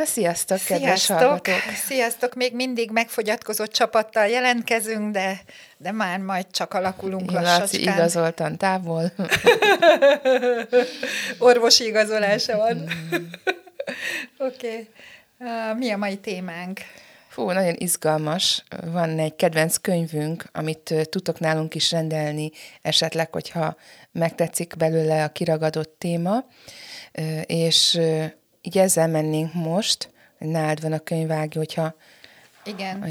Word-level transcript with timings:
Na, 0.00 0.06
sziasztok, 0.06 0.58
kedves 0.64 1.00
Sziasztok! 1.00 1.28
hallgatók! 1.28 1.74
Sziasztok! 1.86 2.34
Még 2.34 2.54
mindig 2.54 2.90
megfogyatkozott 2.90 3.72
csapattal 3.72 4.26
jelentkezünk, 4.26 5.12
de, 5.12 5.40
de 5.76 5.92
már 5.92 6.18
majd 6.18 6.46
csak 6.50 6.74
alakulunk 6.74 7.30
Laci 7.30 7.44
lassacskán. 7.44 7.94
igazoltan 7.94 8.56
távol. 8.56 9.12
Orvosi 11.38 11.86
igazolása 11.86 12.56
van. 12.56 12.76
Oké. 14.38 14.66
okay. 14.66 14.88
Uh, 15.38 15.78
mi 15.78 15.90
a 15.90 15.96
mai 15.96 16.16
témánk? 16.16 16.80
Fú, 17.28 17.50
nagyon 17.50 17.74
izgalmas. 17.78 18.64
Van 18.84 19.18
egy 19.18 19.36
kedvenc 19.36 19.76
könyvünk, 19.76 20.44
amit 20.52 20.94
tudtok 21.10 21.38
nálunk 21.38 21.74
is 21.74 21.90
rendelni, 21.90 22.50
esetleg, 22.82 23.32
hogyha 23.32 23.76
megtetszik 24.12 24.76
belőle 24.76 25.24
a 25.24 25.32
kiragadott 25.32 25.94
téma. 25.98 26.44
És 27.46 28.00
így 28.62 28.78
ezzel 28.78 29.08
mennénk 29.08 29.54
most. 29.54 30.10
Nálad 30.38 30.80
van 30.80 30.92
a 30.92 30.98
könyvági, 30.98 31.58
hogyha... 31.58 31.94
Igen. 32.64 33.02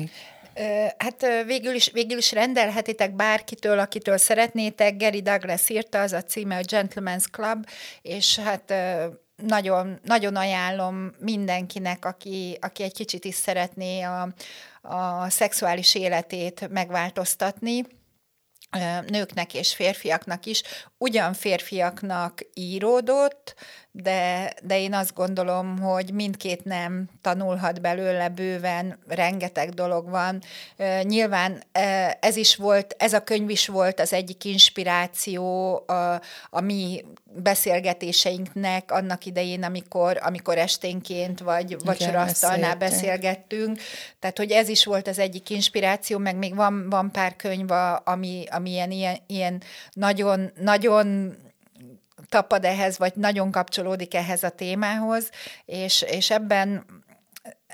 Ö, 0.53 0.85
Hát 0.97 1.25
végül 1.45 1.73
is, 1.73 1.91
végül 1.91 2.17
is 2.17 2.31
rendelhetitek 2.31 3.15
bárkitől, 3.15 3.79
akitől 3.79 4.17
szeretnétek. 4.17 4.97
Gary 4.97 5.21
Douglas 5.21 5.69
írta, 5.69 6.01
az 6.01 6.13
a 6.13 6.23
címe 6.23 6.57
a 6.57 6.61
Gentleman's 6.61 7.25
Club, 7.31 7.69
és 8.01 8.39
hát 8.39 8.73
nagyon, 9.35 9.99
nagyon 10.03 10.35
ajánlom 10.35 11.11
mindenkinek, 11.19 12.05
aki, 12.05 12.57
aki 12.61 12.83
egy 12.83 12.93
kicsit 12.93 13.25
is 13.25 13.35
szeretné 13.35 14.01
a, 14.01 14.33
a 14.81 15.29
szexuális 15.29 15.95
életét 15.95 16.69
megváltoztatni 16.69 17.83
nőknek 19.07 19.53
és 19.53 19.75
férfiaknak 19.75 20.45
is. 20.45 20.61
Ugyan 20.97 21.33
férfiaknak 21.33 22.39
íródott, 22.53 23.55
de, 23.91 24.53
de 24.63 24.79
én 24.79 24.93
azt 24.93 25.13
gondolom, 25.13 25.79
hogy 25.79 26.13
mindkét 26.13 26.65
nem 26.65 27.09
tanulhat 27.21 27.81
belőle 27.81 28.29
bőven, 28.29 28.99
rengeteg 29.07 29.69
dolog 29.69 30.09
van. 30.09 30.41
Nyilván 31.01 31.63
ez 32.19 32.35
is 32.35 32.55
volt, 32.55 32.95
ez 32.97 33.13
a 33.13 33.23
könyv 33.23 33.49
is 33.49 33.67
volt 33.67 33.99
az 33.99 34.13
egyik 34.13 34.43
inspiráció 34.43 35.73
a, 35.87 36.21
a 36.49 36.61
mi 36.61 37.05
beszélgetéseinknek 37.23 38.91
annak 38.91 39.25
idején, 39.25 39.63
amikor, 39.63 40.19
amikor 40.21 40.57
esténként 40.57 41.39
vagy 41.39 41.75
vacsoraasztalnál 41.85 42.75
beszélgettünk. 42.75 43.79
Tehát, 44.19 44.37
hogy 44.37 44.51
ez 44.51 44.67
is 44.67 44.85
volt 44.85 45.07
az 45.07 45.19
egyik 45.19 45.49
inspiráció, 45.49 46.17
meg 46.17 46.35
még 46.35 46.55
van, 46.55 46.89
van 46.89 47.11
pár 47.11 47.35
könyv, 47.35 47.71
ami, 48.03 48.43
ami 48.49 48.69
ilyen, 48.69 48.91
ilyen, 48.91 49.17
ilyen 49.27 49.61
nagyon, 49.93 50.51
nagyon 50.55 51.35
tapad 52.29 52.65
ehhez, 52.65 52.97
vagy 52.97 53.13
nagyon 53.15 53.51
kapcsolódik 53.51 54.13
ehhez 54.13 54.43
a 54.43 54.49
témához, 54.49 55.29
és, 55.65 56.01
és 56.01 56.29
ebben 56.29 56.85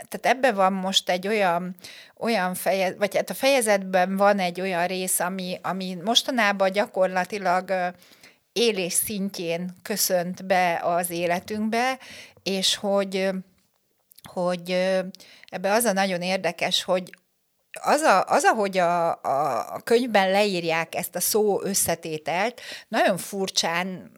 tehát 0.09 0.37
ebben 0.37 0.55
van 0.55 0.73
most 0.73 1.09
egy 1.09 1.27
olyan, 1.27 1.75
olyan 2.17 2.53
fejezet, 2.53 2.97
vagy 2.97 3.15
hát 3.15 3.29
a 3.29 3.33
fejezetben 3.33 4.17
van 4.17 4.39
egy 4.39 4.61
olyan 4.61 4.87
rész, 4.87 5.19
ami, 5.19 5.59
ami 5.61 5.97
mostanában 6.03 6.71
gyakorlatilag 6.71 7.93
élés 8.53 8.93
szintjén 8.93 9.75
köszönt 9.81 10.45
be 10.45 10.79
az 10.83 11.09
életünkbe, 11.09 11.99
és 12.43 12.75
hogy, 12.75 13.29
hogy 14.29 14.71
ebbe 15.49 15.71
az 15.71 15.83
a 15.83 15.93
nagyon 15.93 16.21
érdekes, 16.21 16.83
hogy 16.83 17.09
az, 17.81 18.01
a, 18.01 18.23
az 18.25 18.43
ahogy 18.43 18.77
a, 18.77 19.09
a 19.73 19.79
könyvben 19.83 20.31
leírják 20.31 20.95
ezt 20.95 21.15
a 21.15 21.19
szó 21.19 21.61
összetételt, 21.63 22.61
nagyon 22.87 23.17
furcsán, 23.17 24.11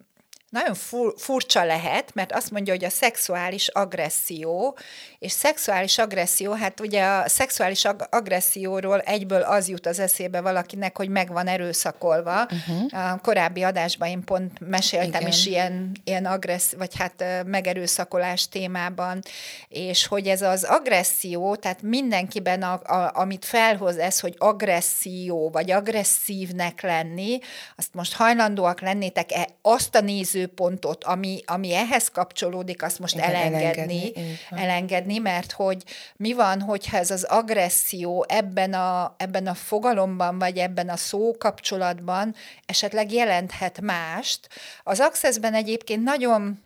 nagyon 0.49 0.73
fur, 0.73 1.13
furcsa 1.17 1.65
lehet, 1.65 2.13
mert 2.13 2.31
azt 2.31 2.51
mondja, 2.51 2.73
hogy 2.73 2.83
a 2.83 2.89
szexuális 2.89 3.67
agresszió, 3.67 4.77
és 5.19 5.31
szexuális 5.31 5.97
agresszió, 5.97 6.51
hát 6.51 6.79
ugye 6.79 7.03
a 7.03 7.29
szexuális 7.29 7.85
ag- 7.85 8.07
agresszióról 8.09 8.99
egyből 8.99 9.41
az 9.41 9.67
jut 9.69 9.85
az 9.85 9.99
eszébe 9.99 10.41
valakinek, 10.41 10.97
hogy 10.97 11.09
meg 11.09 11.31
van 11.31 11.47
erőszakolva. 11.47 12.47
Uh-huh. 12.51 13.11
A 13.11 13.19
korábbi 13.21 13.63
adásban 13.63 14.07
én 14.07 14.23
pont 14.23 14.59
meséltem 14.59 15.21
Igen. 15.21 15.27
is 15.27 15.45
ilyen, 15.45 15.91
ilyen 16.03 16.25
agressz, 16.25 16.73
vagy 16.77 16.97
hát 16.97 17.23
megerőszakolás 17.45 18.49
témában, 18.49 19.21
és 19.67 20.07
hogy 20.07 20.27
ez 20.27 20.41
az 20.41 20.63
agresszió, 20.63 21.55
tehát 21.55 21.81
mindenkiben, 21.81 22.61
a, 22.61 22.73
a, 22.73 23.11
amit 23.13 23.45
felhoz 23.45 23.97
ez, 23.97 24.19
hogy 24.19 24.35
agresszió, 24.37 25.49
vagy 25.49 25.71
agresszívnek 25.71 26.81
lenni, 26.81 27.39
azt 27.75 27.93
most 27.93 28.13
hajlandóak 28.13 28.81
lennétek-e 28.81 29.47
azt 29.61 29.95
a 29.95 30.01
nézőpontot, 30.37 31.03
ami, 31.03 31.41
ami 31.45 31.73
ehhez 31.73 32.07
kapcsolódik, 32.07 32.83
azt 32.83 32.99
most 32.99 33.15
Igen, 33.15 33.29
elengedni, 33.29 33.63
elengedni, 33.63 34.13
elengedni, 34.49 35.17
mert 35.17 35.51
hogy 35.51 35.83
mi 36.15 36.33
van, 36.33 36.61
hogyha 36.61 36.97
ez 36.97 37.11
az 37.11 37.23
agresszió 37.23 38.25
ebben 38.27 38.73
a, 38.73 39.15
ebben 39.17 39.47
a 39.47 39.53
fogalomban, 39.53 40.39
vagy 40.39 40.57
ebben 40.57 40.89
a 40.89 40.95
szó 40.95 41.35
kapcsolatban 41.37 42.35
esetleg 42.65 43.11
jelenthet 43.11 43.81
mást. 43.81 44.47
Az 44.83 44.99
Accessben 44.99 45.53
egyébként 45.53 46.03
nagyon 46.03 46.65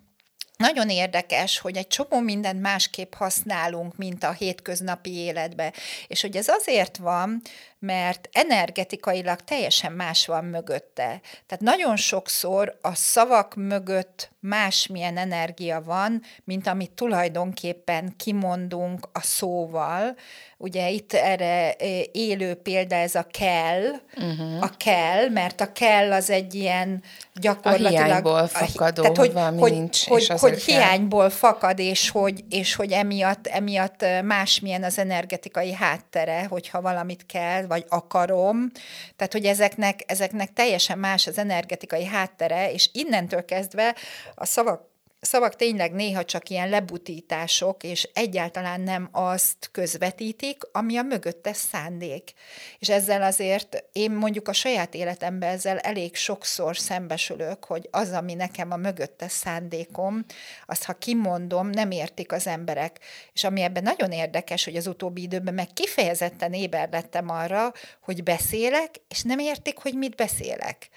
nagyon 0.61 0.89
érdekes, 0.89 1.59
hogy 1.59 1.77
egy 1.77 1.87
csomó 1.87 2.19
mindent 2.19 2.61
másképp 2.61 3.13
használunk, 3.13 3.97
mint 3.97 4.23
a 4.23 4.31
hétköznapi 4.31 5.15
életbe. 5.15 5.73
És 6.07 6.21
hogy 6.21 6.35
ez 6.35 6.47
azért 6.47 6.97
van, 6.97 7.41
mert 7.79 8.29
energetikailag 8.31 9.41
teljesen 9.41 9.91
más 9.91 10.25
van 10.25 10.45
mögötte. 10.45 11.21
Tehát 11.47 11.59
nagyon 11.59 11.95
sokszor 11.95 12.77
a 12.81 12.95
szavak 12.95 13.55
mögött 13.55 14.30
másmilyen 14.41 15.17
energia 15.17 15.81
van, 15.85 16.21
mint 16.43 16.67
amit 16.67 16.91
tulajdonképpen 16.91 18.13
kimondunk 18.17 19.09
a 19.11 19.21
szóval. 19.21 20.15
Ugye 20.57 20.89
itt 20.89 21.13
erre 21.13 21.73
eh, 21.73 22.01
élő 22.11 22.53
példa 22.53 22.95
ez 22.95 23.15
a 23.15 23.25
kell, 23.31 23.83
uh-huh. 24.15 24.63
a 24.63 24.69
kell, 24.77 25.29
mert 25.29 25.61
a 25.61 25.71
kell 25.71 26.11
az 26.11 26.29
egy 26.29 26.55
ilyen 26.55 27.03
gyakorlatilag... 27.33 28.05
hiányból 28.05 28.41
hi- 28.41 28.49
fakadó, 28.49 29.01
tehát, 29.01 29.17
hogy 29.17 29.33
valami 29.33 29.59
hogy, 29.59 29.71
nincs, 29.71 30.01
és 30.01 30.07
hogy, 30.07 30.25
azért 30.29 30.39
hogy 30.39 30.63
kell. 30.65 30.75
hiányból 30.75 31.29
fakad, 31.29 31.79
és 31.79 32.09
hogy, 32.09 32.43
és 32.49 32.75
hogy 32.75 32.91
emiatt, 32.91 33.47
emiatt 33.47 34.01
ö, 34.01 34.21
másmilyen 34.21 34.83
az 34.83 34.99
energetikai 34.99 35.73
háttere, 35.73 36.45
hogyha 36.49 36.81
valamit 36.81 37.25
kell, 37.25 37.65
vagy 37.65 37.85
akarom. 37.89 38.71
Tehát, 39.15 39.33
hogy 39.33 39.45
ezeknek, 39.45 40.03
ezeknek 40.07 40.53
teljesen 40.53 40.97
más 40.97 41.27
az 41.27 41.37
energetikai 41.37 42.05
háttere, 42.05 42.71
és 42.71 42.89
innentől 42.93 43.45
kezdve 43.45 43.95
a 44.35 44.45
szavak 44.45 44.91
szavak 45.21 45.55
tényleg 45.55 45.91
néha 45.91 46.25
csak 46.25 46.49
ilyen 46.49 46.69
lebutítások, 46.69 47.83
és 47.83 48.09
egyáltalán 48.13 48.81
nem 48.81 49.09
azt 49.11 49.69
közvetítik, 49.71 50.57
ami 50.71 50.97
a 50.97 51.01
mögöttes 51.01 51.57
szándék. 51.57 52.33
És 52.79 52.89
ezzel 52.89 53.21
azért 53.21 53.83
én 53.91 54.11
mondjuk 54.11 54.47
a 54.47 54.53
saját 54.53 54.93
életemben 54.93 55.49
ezzel 55.49 55.77
elég 55.77 56.15
sokszor 56.15 56.77
szembesülök, 56.77 57.65
hogy 57.65 57.87
az, 57.91 58.11
ami 58.11 58.33
nekem 58.33 58.71
a 58.71 58.75
mögöttes 58.75 59.31
szándékom, 59.31 60.25
azt 60.65 60.83
ha 60.83 60.93
kimondom, 60.93 61.69
nem 61.69 61.91
értik 61.91 62.31
az 62.31 62.47
emberek. 62.47 62.99
És 63.33 63.43
ami 63.43 63.61
ebben 63.61 63.83
nagyon 63.83 64.11
érdekes, 64.11 64.63
hogy 64.63 64.75
az 64.75 64.87
utóbbi 64.87 65.21
időben 65.21 65.53
meg 65.53 65.67
kifejezetten 65.73 66.53
éber 66.53 66.89
lettem 66.91 67.29
arra, 67.29 67.73
hogy 68.01 68.23
beszélek, 68.23 68.89
és 69.07 69.21
nem 69.21 69.39
értik, 69.39 69.77
hogy 69.77 69.93
mit 69.93 70.15
beszélek. 70.15 70.89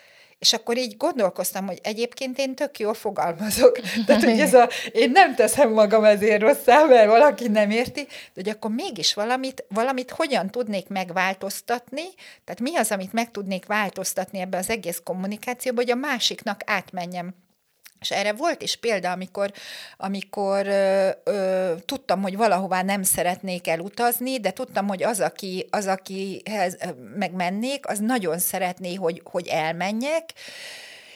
És 0.45 0.53
akkor 0.53 0.77
így 0.77 0.97
gondolkoztam, 0.97 1.67
hogy 1.67 1.79
egyébként 1.83 2.39
én 2.39 2.55
tök 2.55 2.79
jól 2.79 2.95
fogalmazok. 2.95 3.79
Tehát, 4.07 4.23
hogy 4.23 4.41
ez 4.41 4.55
a, 4.55 4.69
én 4.93 5.11
nem 5.11 5.35
teszem 5.35 5.73
magam 5.73 6.05
ezért 6.05 6.41
rosszá, 6.41 6.85
mert 6.85 7.07
valaki 7.07 7.49
nem 7.49 7.71
érti, 7.71 8.01
de 8.03 8.11
hogy 8.35 8.49
akkor 8.49 8.71
mégis 8.71 9.15
valamit, 9.15 9.65
valamit 9.69 10.11
hogyan 10.11 10.51
tudnék 10.51 10.89
megváltoztatni, 10.89 12.03
tehát 12.45 12.61
mi 12.61 12.77
az, 12.77 12.91
amit 12.91 13.13
meg 13.13 13.31
tudnék 13.31 13.67
változtatni 13.67 14.41
ebbe 14.41 14.59
az 14.59 14.71
egész 14.71 15.01
kommunikációba, 15.05 15.81
hogy 15.81 15.91
a 15.91 15.95
másiknak 15.95 16.61
átmenjem. 16.67 17.35
És 18.05 18.11
erre 18.11 18.33
volt 18.33 18.63
is 18.63 18.77
példa, 18.77 19.11
amikor, 19.11 19.53
amikor 19.97 20.67
ö, 20.67 21.09
ö, 21.25 21.73
tudtam, 21.85 22.23
hogy 22.23 22.37
valahová 22.37 22.83
nem 22.83 23.03
szeretnék 23.03 23.69
elutazni, 23.69 24.41
de 24.41 24.51
tudtam, 24.51 24.87
hogy 24.89 25.03
az, 25.03 25.21
aki, 25.21 25.67
az 25.71 25.87
akihez 25.87 26.79
megmennék, 27.15 27.89
az 27.89 27.99
nagyon 27.99 28.39
szeretné, 28.39 28.95
hogy, 28.95 29.21
hogy 29.25 29.47
elmenjek, 29.47 30.33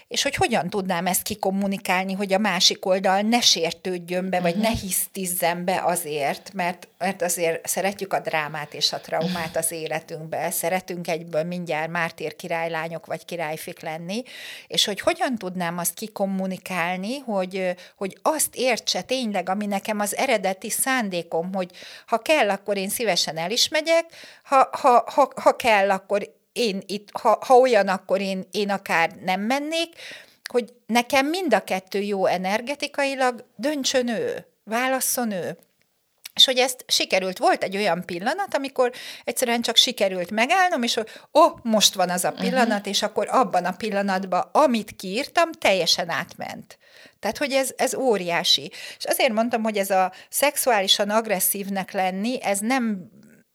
és 0.09 0.23
hogy 0.23 0.35
hogyan 0.35 0.71
tudnám 0.71 1.07
ezt 1.07 1.23
kikommunikálni, 1.23 2.13
hogy 2.13 2.33
a 2.33 2.39
másik 2.39 2.87
oldal 2.87 3.21
ne 3.21 3.41
sértődjön 3.41 4.31
be, 4.31 4.41
vagy 4.41 4.57
uh-huh. 4.57 4.73
ne 4.73 4.79
hisztizzen 4.79 5.65
be 5.65 5.83
azért, 5.85 6.53
mert, 6.53 6.89
mert 6.99 7.23
azért 7.23 7.69
szeretjük 7.69 8.13
a 8.13 8.21
drámát 8.21 8.75
és 8.75 8.93
a 8.93 9.01
traumát 9.01 9.57
az 9.57 9.73
életünkbe, 9.73 10.51
szeretünk 10.51 11.09
egyből 11.09 11.43
mindjárt 11.43 11.91
mártír 11.91 12.37
királylányok 12.37 13.07
vagy 13.07 13.25
királyfik 13.25 13.81
lenni, 13.81 14.23
és 14.67 14.85
hogy 14.85 15.01
hogyan 15.01 15.37
tudnám 15.37 15.79
azt 15.79 15.95
kikommunikálni, 15.95 17.19
hogy, 17.19 17.75
hogy 17.97 18.19
azt 18.23 18.55
értse 18.55 19.03
tényleg, 19.03 19.49
ami 19.49 19.67
nekem 19.67 20.01
az 20.01 20.17
eredeti 20.17 20.71
szándékom, 20.71 21.55
hogy 21.55 21.71
ha 22.07 22.19
kell, 22.19 22.51
akkor 22.51 22.77
én 22.77 22.89
szívesen 22.89 23.37
el 23.37 23.51
is 23.51 23.69
megyek, 23.69 24.05
ha, 24.43 24.69
ha, 24.73 25.05
ha, 25.15 25.33
ha 25.43 25.57
kell, 25.57 25.91
akkor 25.91 26.37
én 26.59 26.83
itt, 26.87 27.09
ha, 27.13 27.39
ha 27.47 27.55
olyan, 27.55 27.89
akkor 27.89 28.21
én, 28.21 28.47
én 28.51 28.71
akár 28.71 29.11
nem 29.25 29.41
mennék, 29.41 29.95
hogy 30.51 30.73
nekem 30.87 31.27
mind 31.27 31.55
a 31.55 31.65
kettő 31.65 32.01
jó 32.01 32.27
energetikailag, 32.27 33.45
döntsön 33.57 34.09
ő, 34.09 34.47
válasszon 34.65 35.31
ő. 35.31 35.59
És 36.35 36.45
hogy 36.45 36.59
ezt 36.59 36.85
sikerült, 36.87 37.39
volt 37.39 37.63
egy 37.63 37.77
olyan 37.77 38.05
pillanat, 38.05 38.55
amikor 38.55 38.93
egyszerűen 39.25 39.63
csak 39.63 39.77
sikerült 39.77 40.31
megállnom, 40.31 40.83
és 40.83 40.95
hogy 40.95 41.09
ó, 41.35 41.41
oh, 41.41 41.59
most 41.63 41.95
van 41.95 42.11
az 42.11 42.25
a 42.25 42.31
mhm. 42.31 42.41
pillanat, 42.41 42.69
uh-huh. 42.69 42.89
és 42.89 43.03
akkor 43.03 43.29
abban 43.31 43.65
a 43.65 43.77
pillanatban, 43.77 44.49
amit 44.53 44.97
kiírtam, 44.97 45.53
teljesen 45.53 46.11
átment. 46.11 46.79
Tehát, 47.19 47.39
hogy 47.39 47.53
ez, 47.53 47.71
ez 47.77 47.95
óriási. 47.95 48.73
És 48.99 49.05
azért 49.05 49.33
mondtam, 49.33 49.63
hogy 49.63 49.77
ez 49.77 49.91
a 49.91 50.13
szexuálisan 50.29 51.11
agresszívnek 51.11 51.93
lenni, 51.93 52.43
ez 52.43 52.59
nem, 52.59 53.11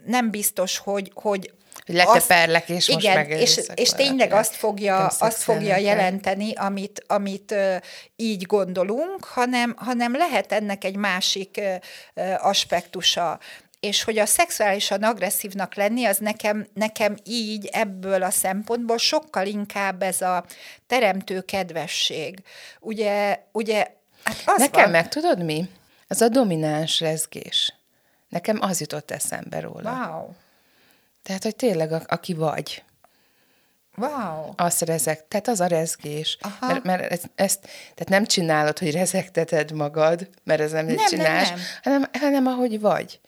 nem 0.05 0.29
biztos, 0.29 0.77
hogy, 0.77 1.11
hogy 1.13 1.53
hogy 1.85 1.95
leteperlek, 1.95 2.69
és 2.69 2.87
igen, 2.87 3.17
most 3.17 3.41
és, 3.41 3.59
és 3.75 3.89
tényleg 3.89 4.31
azt 4.31 4.55
fogja, 4.55 5.05
azt 5.05 5.41
fogja 5.41 5.75
jelenteni, 5.75 6.53
amit, 6.53 7.03
amit 7.07 7.51
uh, 7.51 7.75
így 8.15 8.43
gondolunk, 8.43 9.25
hanem, 9.25 9.75
hanem 9.77 10.15
lehet 10.15 10.51
ennek 10.51 10.83
egy 10.83 10.95
másik 10.95 11.61
uh, 12.15 12.45
aspektusa 12.45 13.39
és 13.83 14.03
hogy 14.03 14.17
a 14.17 14.25
szexuálisan 14.25 15.03
agresszívnak 15.03 15.75
lenni, 15.75 16.05
az 16.05 16.17
nekem, 16.17 16.67
nekem 16.73 17.17
így 17.23 17.69
ebből 17.71 18.23
a 18.23 18.29
szempontból 18.29 18.97
sokkal 18.97 19.45
inkább 19.45 20.01
ez 20.01 20.21
a 20.21 20.45
teremtő 20.87 21.41
kedvesség. 21.41 22.43
Ugye, 22.79 23.43
ugye 23.51 23.87
hát 24.23 24.41
az 24.45 24.59
Nekem 24.59 24.81
van, 24.81 24.91
meg 24.91 25.07
tudod 25.07 25.43
mi? 25.43 25.69
Ez 26.07 26.21
a 26.21 26.27
domináns 26.27 26.99
rezgés. 26.99 27.73
Nekem 28.29 28.57
az 28.61 28.79
jutott 28.79 29.11
eszembe 29.11 29.59
róla. 29.59 29.91
Wow. 29.91 30.29
Tehát, 31.23 31.43
hogy 31.43 31.55
tényleg 31.55 31.91
a, 31.91 32.01
aki 32.05 32.33
vagy. 32.33 32.83
Wow. 33.95 34.53
Az 34.55 34.79
rezeg, 34.79 35.27
tehát 35.27 35.47
az 35.47 35.59
a 35.59 35.65
rezgés. 35.65 36.37
Aha. 36.41 36.67
Mert, 36.67 36.83
mert 36.83 37.11
ezt, 37.11 37.29
ezt, 37.35 37.59
tehát 37.63 38.09
nem 38.09 38.25
csinálod, 38.25 38.79
hogy 38.79 38.91
rezegteted 38.91 39.71
magad, 39.71 40.29
mert 40.43 40.61
ez 40.61 40.71
nem, 40.71 40.85
nem 40.85 40.95
csinálsz, 41.07 41.49
nem, 41.49 41.57
nem. 41.57 41.65
Hanem, 41.83 42.09
hanem 42.19 42.47
ahogy 42.47 42.79
vagy. 42.79 43.19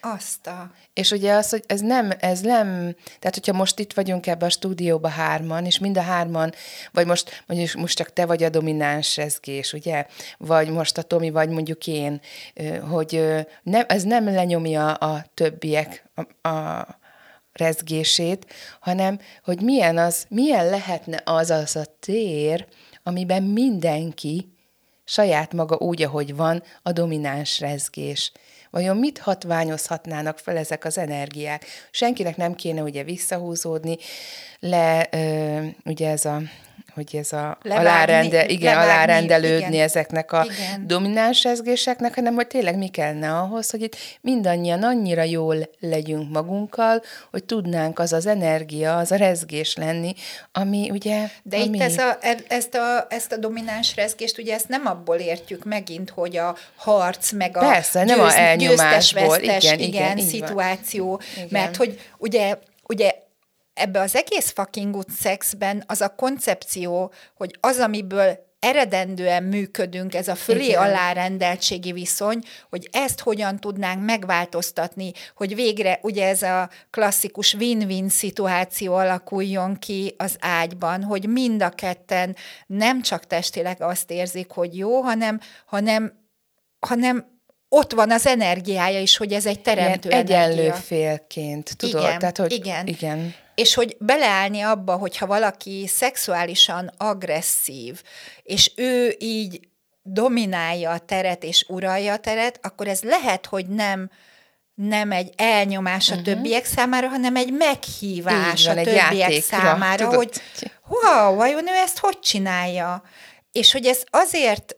Azt 0.00 0.46
a... 0.46 0.70
És 0.92 1.10
ugye 1.10 1.32
az, 1.32 1.50
hogy 1.50 1.64
ez 1.66 1.80
nem, 1.80 2.10
ez 2.18 2.40
nem, 2.40 2.66
tehát 3.18 3.34
hogyha 3.34 3.52
most 3.52 3.78
itt 3.78 3.92
vagyunk 3.92 4.26
ebbe 4.26 4.46
a 4.46 4.50
stúdióba 4.50 5.08
hárman, 5.08 5.64
és 5.64 5.78
mind 5.78 5.98
a 5.98 6.02
hárman, 6.02 6.52
vagy 6.92 7.06
most 7.06 7.42
mondjuk 7.46 7.72
most 7.72 7.96
csak 7.96 8.12
te 8.12 8.26
vagy 8.26 8.42
a 8.42 8.48
domináns 8.48 9.16
rezgés, 9.16 9.72
ugye? 9.72 10.06
Vagy 10.38 10.70
most 10.70 10.98
a 10.98 11.02
Tomi, 11.02 11.30
vagy 11.30 11.48
mondjuk 11.48 11.86
én, 11.86 12.20
hogy 12.90 13.24
nem, 13.62 13.84
ez 13.88 14.02
nem 14.02 14.24
lenyomja 14.24 14.92
a 14.92 15.24
többiek 15.34 16.04
a, 16.14 16.48
a 16.48 16.86
rezgését, 17.54 18.46
hanem 18.80 19.18
hogy 19.44 19.60
milyen, 19.60 19.98
az, 19.98 20.26
milyen 20.28 20.68
lehetne 20.68 21.20
az 21.24 21.50
az 21.50 21.76
a 21.76 21.84
tér, 22.00 22.66
amiben 23.02 23.42
mindenki 23.42 24.52
saját 25.04 25.52
maga 25.52 25.76
úgy, 25.76 26.02
ahogy 26.02 26.36
van, 26.36 26.62
a 26.82 26.92
domináns 26.92 27.60
rezgés. 27.60 28.32
Vajon 28.70 28.96
mit 28.96 29.18
hatványozhatnának 29.18 30.38
fel 30.38 30.56
ezek 30.56 30.84
az 30.84 30.98
energiák? 30.98 31.64
Senkinek 31.90 32.36
nem 32.36 32.54
kéne 32.54 32.82
ugye 32.82 33.02
visszahúzódni, 33.02 33.96
le, 34.60 35.08
ö, 35.10 35.66
ugye 35.84 36.10
ez 36.10 36.24
a 36.24 36.42
hogy 36.94 37.16
ez 37.16 37.32
a 37.32 37.58
levágni, 37.62 37.88
alárende, 37.88 38.46
igen, 38.46 38.74
levágni, 38.74 38.92
alárendelődni 38.92 39.74
igen. 39.74 39.84
ezeknek 39.84 40.32
a 40.32 40.44
igen. 40.44 40.86
domináns 40.86 41.42
rezgéseknek, 41.42 42.14
hanem 42.14 42.34
hogy 42.34 42.46
tényleg 42.46 42.78
mi 42.78 42.88
kellene 42.88 43.38
ahhoz, 43.38 43.70
hogy 43.70 43.82
itt 43.82 43.96
mindannyian 44.20 44.82
annyira 44.82 45.22
jól 45.22 45.56
legyünk 45.80 46.30
magunkkal, 46.30 47.02
hogy 47.30 47.44
tudnánk 47.44 47.98
az 47.98 48.12
az 48.12 48.26
energia, 48.26 48.96
az 48.96 49.12
a 49.12 49.16
rezgés 49.16 49.76
lenni, 49.76 50.14
ami 50.52 50.90
ugye... 50.90 51.28
De 51.42 51.56
ami... 51.56 51.76
itt 51.76 51.82
ez 51.82 51.98
a, 51.98 52.18
e, 52.20 52.36
ezt, 52.48 52.74
a, 52.74 53.06
ezt 53.08 53.32
a 53.32 53.36
domináns 53.36 53.94
rezgést, 53.96 54.38
ugye 54.38 54.54
ezt 54.54 54.68
nem 54.68 54.86
abból 54.86 55.16
értjük 55.16 55.64
megint, 55.64 56.10
hogy 56.10 56.36
a 56.36 56.56
harc, 56.76 57.32
meg 57.32 57.56
a 57.56 57.60
Persze, 57.60 58.04
győz, 58.04 58.16
nem 58.16 58.26
a 58.26 58.36
elnyomásból, 58.36 59.38
igen, 59.38 59.60
igen, 59.60 59.78
igen 59.78 60.18
szituáció, 60.18 61.20
igen. 61.36 61.48
mert 61.50 61.76
hogy 61.76 62.00
ugye 62.18 62.56
ugye 62.86 63.14
ebbe 63.74 64.00
az 64.00 64.16
egész 64.16 64.50
fucking 64.50 64.94
good 64.94 65.10
sexben 65.20 65.84
az 65.86 66.00
a 66.00 66.08
koncepció, 66.08 67.12
hogy 67.34 67.56
az, 67.60 67.78
amiből 67.78 68.52
eredendően 68.64 69.42
működünk, 69.42 70.14
ez 70.14 70.28
a 70.28 70.34
fölé 70.34 70.64
Igen. 70.64 70.82
alárendeltségi 70.82 71.92
viszony, 71.92 72.42
hogy 72.70 72.88
ezt 72.92 73.20
hogyan 73.20 73.58
tudnánk 73.60 74.04
megváltoztatni, 74.04 75.12
hogy 75.36 75.54
végre 75.54 75.98
ugye 76.02 76.28
ez 76.28 76.42
a 76.42 76.70
klasszikus 76.90 77.54
win-win 77.54 78.08
szituáció 78.08 78.94
alakuljon 78.94 79.78
ki 79.78 80.14
az 80.18 80.36
ágyban, 80.40 81.02
hogy 81.02 81.28
mind 81.28 81.62
a 81.62 81.68
ketten 81.68 82.36
nem 82.66 83.02
csak 83.02 83.26
testileg 83.26 83.82
azt 83.82 84.10
érzik, 84.10 84.50
hogy 84.50 84.76
jó, 84.76 85.00
hanem, 85.00 85.40
hanem, 85.66 86.12
hanem 86.80 87.32
ott 87.68 87.92
van 87.92 88.10
az 88.10 88.26
energiája 88.26 89.00
is, 89.00 89.16
hogy 89.16 89.32
ez 89.32 89.46
egy 89.46 89.60
teremtő 89.60 90.08
Ilyen 90.08 90.20
egyenlő 90.20 90.70
félként, 90.70 91.76
tudod? 91.76 92.02
Igen, 92.02 92.18
Tehát, 92.18 92.38
hogy, 92.38 92.52
igen. 92.52 92.86
igen. 92.86 93.34
És 93.54 93.74
hogy 93.74 93.96
beleállni 93.98 94.60
abba, 94.60 94.96
hogyha 94.96 95.26
valaki 95.26 95.86
szexuálisan 95.86 96.90
agresszív, 96.96 98.02
és 98.42 98.72
ő 98.76 99.16
így 99.18 99.60
dominálja 100.02 100.90
a 100.90 100.98
teret 100.98 101.44
és 101.44 101.64
uralja 101.68 102.12
a 102.12 102.18
teret, 102.18 102.58
akkor 102.62 102.88
ez 102.88 103.02
lehet, 103.02 103.46
hogy 103.46 103.66
nem 103.66 104.10
nem 104.74 105.12
egy 105.12 105.32
elnyomás 105.36 106.10
a 106.10 106.14
uh-huh. 106.14 106.34
többiek 106.34 106.64
számára, 106.64 107.08
hanem 107.08 107.36
egy 107.36 107.52
meghívás 107.52 108.66
van, 108.66 108.78
a 108.78 108.82
többiek 108.82 109.14
játékra, 109.14 109.58
számára, 109.58 110.04
tudod? 110.04 110.14
hogy 110.14 110.40
wow, 110.88 111.34
vajon 111.34 111.68
ő 111.68 111.74
ezt 111.74 111.98
hogy 111.98 112.18
csinálja? 112.20 113.02
És 113.52 113.72
hogy 113.72 113.86
ez 113.86 114.02
azért 114.10 114.76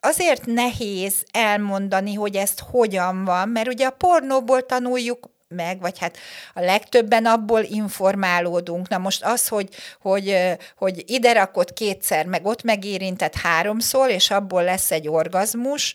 azért 0.00 0.46
nehéz 0.46 1.14
elmondani, 1.30 2.14
hogy 2.14 2.36
ezt 2.36 2.60
hogyan 2.70 3.24
van, 3.24 3.48
mert 3.48 3.68
ugye 3.68 3.86
a 3.86 3.90
pornóból 3.90 4.66
tanuljuk 4.66 5.30
meg, 5.54 5.80
vagy 5.80 5.98
hát 5.98 6.16
a 6.54 6.60
legtöbben 6.60 7.26
abból 7.26 7.62
informálódunk. 7.62 8.88
Na 8.88 8.98
most 8.98 9.24
az, 9.24 9.48
hogy, 9.48 9.68
hogy, 10.00 10.56
hogy 10.76 11.02
ide 11.06 11.32
rakott 11.32 11.72
kétszer, 11.72 12.26
meg 12.26 12.46
ott 12.46 12.62
megérintett 12.62 13.34
háromszor, 13.34 14.10
és 14.10 14.30
abból 14.30 14.62
lesz 14.64 14.90
egy 14.90 15.08
orgazmus, 15.08 15.94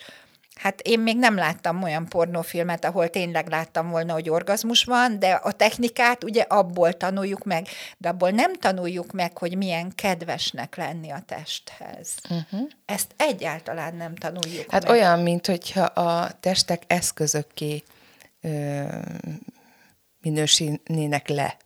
Hát 0.60 0.82
én 0.82 1.00
még 1.00 1.18
nem 1.18 1.36
láttam 1.36 1.84
olyan 1.84 2.06
pornófilmet, 2.06 2.86
ahol 2.86 3.10
tényleg 3.10 3.48
láttam 3.50 3.90
volna, 3.90 4.14
hogy 4.14 4.30
orgazmus 4.30 4.84
van, 4.84 5.20
de 5.20 5.32
a 5.32 5.52
technikát 5.52 6.24
ugye 6.24 6.42
abból 6.42 6.94
tanuljuk 6.94 7.44
meg, 7.44 7.68
de 7.98 8.10
abból 8.10 8.30
nem 8.30 8.54
tanuljuk 8.54 9.12
meg, 9.12 9.38
hogy 9.38 9.58
milyen 9.58 9.92
kedvesnek 9.96 10.76
lenni 10.76 11.10
a 11.10 11.24
testhez. 11.26 12.10
Uh-huh. 12.24 12.70
Ezt 12.86 13.12
egyáltalán 13.18 13.96
nem 13.96 14.16
tanuljuk 14.16 14.72
Hát 14.72 14.84
meg. 14.84 14.92
olyan, 14.92 15.20
mint 15.20 15.48
hogyha 15.48 15.84
a 15.84 16.32
testek 16.40 16.84
eszközökké 16.88 17.84
ö, 18.42 18.84
minősítenének 20.22 21.28
le 21.28 21.58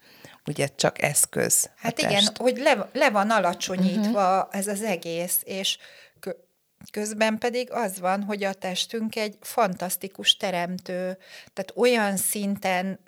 ugye 0.48 0.68
csak 0.76 1.02
eszköz. 1.02 1.70
Hát 1.76 2.00
igen, 2.00 2.24
hogy 2.36 2.58
le, 2.58 2.90
le 2.94 3.10
van 3.10 3.30
alacsonyítva 3.30 4.38
uh-huh. 4.38 4.60
ez 4.60 4.68
az 4.68 4.82
egész, 4.82 5.42
és 5.44 5.78
Közben 6.92 7.38
pedig 7.38 7.72
az 7.72 8.00
van, 8.00 8.24
hogy 8.24 8.44
a 8.44 8.54
testünk 8.54 9.16
egy 9.16 9.38
fantasztikus 9.42 10.38
teremtő, 10.38 11.18
tehát 11.54 11.74
olyan 11.76 12.18
szinten, 12.18 13.00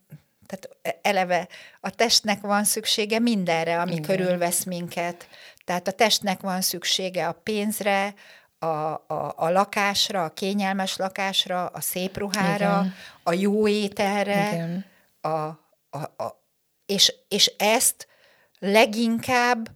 tehát 0.46 1.00
eleve 1.02 1.48
a 1.80 1.90
testnek 1.90 2.42
van 2.42 2.64
szüksége 2.64 3.20
mindenre, 3.20 3.80
ami 3.82 3.92
Igen. 3.92 4.04
körülvesz 4.04 4.64
minket. 4.64 5.28
Tehát 5.66 5.88
a 5.88 5.92
testnek 5.92 6.42
van 6.42 6.62
szüksége 6.62 7.28
a 7.28 7.32
pénzre, 7.32 8.14
a, 8.66 9.04
a, 9.08 9.34
a 9.36 9.50
lakásra, 9.50 10.24
a 10.24 10.34
kényelmes 10.34 10.96
lakásra, 10.98 11.66
a 11.66 11.82
szép 11.82 12.18
ruhára, 12.18 12.56
Igen. 12.80 12.94
a 13.24 13.34
jó 13.34 13.68
ételre, 13.68 14.52
Igen. 14.54 14.86
A, 15.22 15.28
a, 15.90 15.98
a, 16.18 16.44
és, 16.86 17.14
és 17.28 17.54
ezt 17.58 18.08
leginkább 18.60 19.70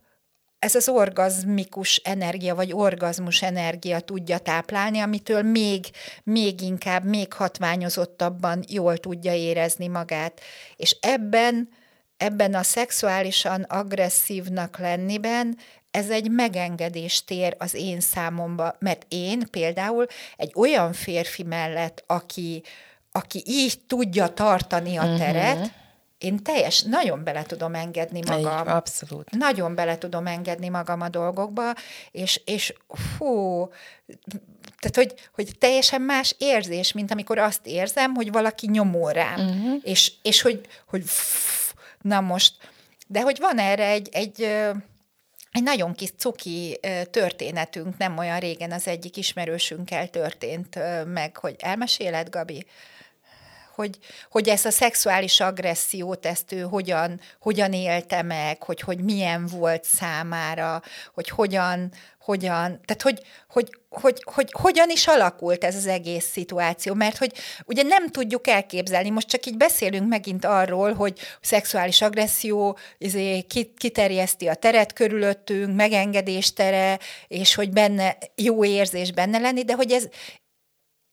ez 0.59 0.75
az 0.75 0.89
orgazmikus 0.89 1.95
energia, 1.95 2.55
vagy 2.55 2.73
orgazmus 2.73 3.41
energia 3.41 3.99
tudja 3.99 4.37
táplálni, 4.37 4.99
amitől 4.99 5.41
még, 5.41 5.85
még 6.23 6.61
inkább, 6.61 7.03
még 7.03 7.33
hatványozottabban 7.33 8.63
jól 8.67 8.97
tudja 8.97 9.33
érezni 9.33 9.87
magát. 9.87 10.41
És 10.75 10.97
ebben 11.01 11.69
ebben 12.17 12.53
a 12.53 12.63
szexuálisan 12.63 13.61
agresszívnak 13.61 14.77
lenniben 14.77 15.57
ez 15.91 16.09
egy 16.09 16.31
megengedés 16.31 17.23
tér 17.23 17.55
az 17.57 17.73
én 17.73 17.99
számomba, 17.99 18.75
mert 18.79 19.05
én 19.07 19.47
például 19.51 20.05
egy 20.37 20.51
olyan 20.55 20.93
férfi 20.93 21.43
mellett, 21.43 22.03
aki, 22.07 22.63
aki 23.11 23.43
így 23.45 23.79
tudja 23.87 24.27
tartani 24.27 24.97
a 24.97 25.15
teret, 25.17 25.55
uh-huh. 25.55 25.71
én 26.17 26.43
teljes, 26.43 26.81
nagyon 26.81 27.23
bele 27.23 27.43
tudom 27.43 27.75
engedni 27.75 28.19
magam. 28.27 28.67
Egy, 28.67 28.73
abszolút. 28.73 29.31
Nagyon 29.31 29.75
bele 29.75 29.97
tudom 29.97 30.27
engedni 30.27 30.69
magam 30.69 31.01
a 31.01 31.09
dolgokba, 31.09 31.73
és, 32.11 32.41
és 32.45 32.73
fú, 32.87 33.67
tehát 34.79 34.95
hogy, 34.95 35.13
hogy 35.33 35.57
teljesen 35.57 36.01
más 36.01 36.35
érzés, 36.37 36.91
mint 36.91 37.11
amikor 37.11 37.37
azt 37.37 37.67
érzem, 37.67 38.13
hogy 38.13 38.31
valaki 38.31 38.67
nyomul 38.67 39.11
rám, 39.11 39.39
uh-huh. 39.39 39.79
és, 39.83 40.11
és 40.21 40.41
hogy, 40.41 40.67
hogy 40.87 41.01
pff, 41.01 41.73
na 42.01 42.21
most, 42.21 42.53
de 43.07 43.21
hogy 43.21 43.37
van 43.39 43.57
erre 43.59 43.85
egy, 43.85 44.09
egy 44.11 44.47
egy 45.51 45.63
nagyon 45.63 45.93
kis 45.93 46.09
cuki 46.17 46.79
történetünk, 47.11 47.97
nem 47.97 48.17
olyan 48.17 48.39
régen 48.39 48.71
az 48.71 48.87
egyik 48.87 49.17
ismerősünkkel 49.17 50.09
történt 50.09 50.79
meg, 51.05 51.37
hogy 51.37 51.55
elmeséled, 51.59 52.29
Gabi? 52.29 52.65
Hogy, 53.75 53.97
hogy 54.29 54.49
ezt 54.49 54.65
a 54.65 54.71
szexuális 54.71 55.39
agressziót, 55.39 56.25
ezt 56.25 56.51
ő 56.51 56.61
hogyan, 56.61 57.19
hogyan 57.39 57.73
élte 57.73 58.21
meg, 58.21 58.63
hogy, 58.63 58.79
hogy 58.79 58.99
milyen 58.99 59.45
volt 59.45 59.83
számára, 59.83 60.81
hogy 61.13 61.29
hogyan, 61.29 61.91
hogyan, 62.29 62.79
tehát 62.85 63.01
hogy, 63.01 63.21
hogy, 63.47 63.69
hogy, 63.89 64.23
hogy 64.33 64.51
hogyan 64.51 64.89
is 64.89 65.07
alakult 65.07 65.63
ez 65.63 65.75
az 65.75 65.87
egész 65.87 66.25
szituáció, 66.25 66.93
mert 66.93 67.17
hogy 67.17 67.33
ugye 67.65 67.83
nem 67.83 68.09
tudjuk 68.09 68.47
elképzelni, 68.47 69.09
most 69.09 69.27
csak 69.27 69.45
így 69.45 69.57
beszélünk 69.57 70.07
megint 70.07 70.45
arról, 70.45 70.93
hogy 70.93 71.19
szexuális 71.41 72.01
agresszió 72.01 72.77
izé, 72.97 73.41
kiterjeszti 73.77 74.47
a 74.47 74.53
teret 74.55 74.93
körülöttünk, 74.93 75.75
megengedés 75.75 76.53
tere, 76.53 76.99
és 77.27 77.55
hogy 77.55 77.69
benne 77.69 78.17
jó 78.35 78.65
érzés 78.65 79.11
benne 79.11 79.37
lenni, 79.37 79.63
de 79.63 79.73
hogy 79.73 79.91
ez, 79.91 80.07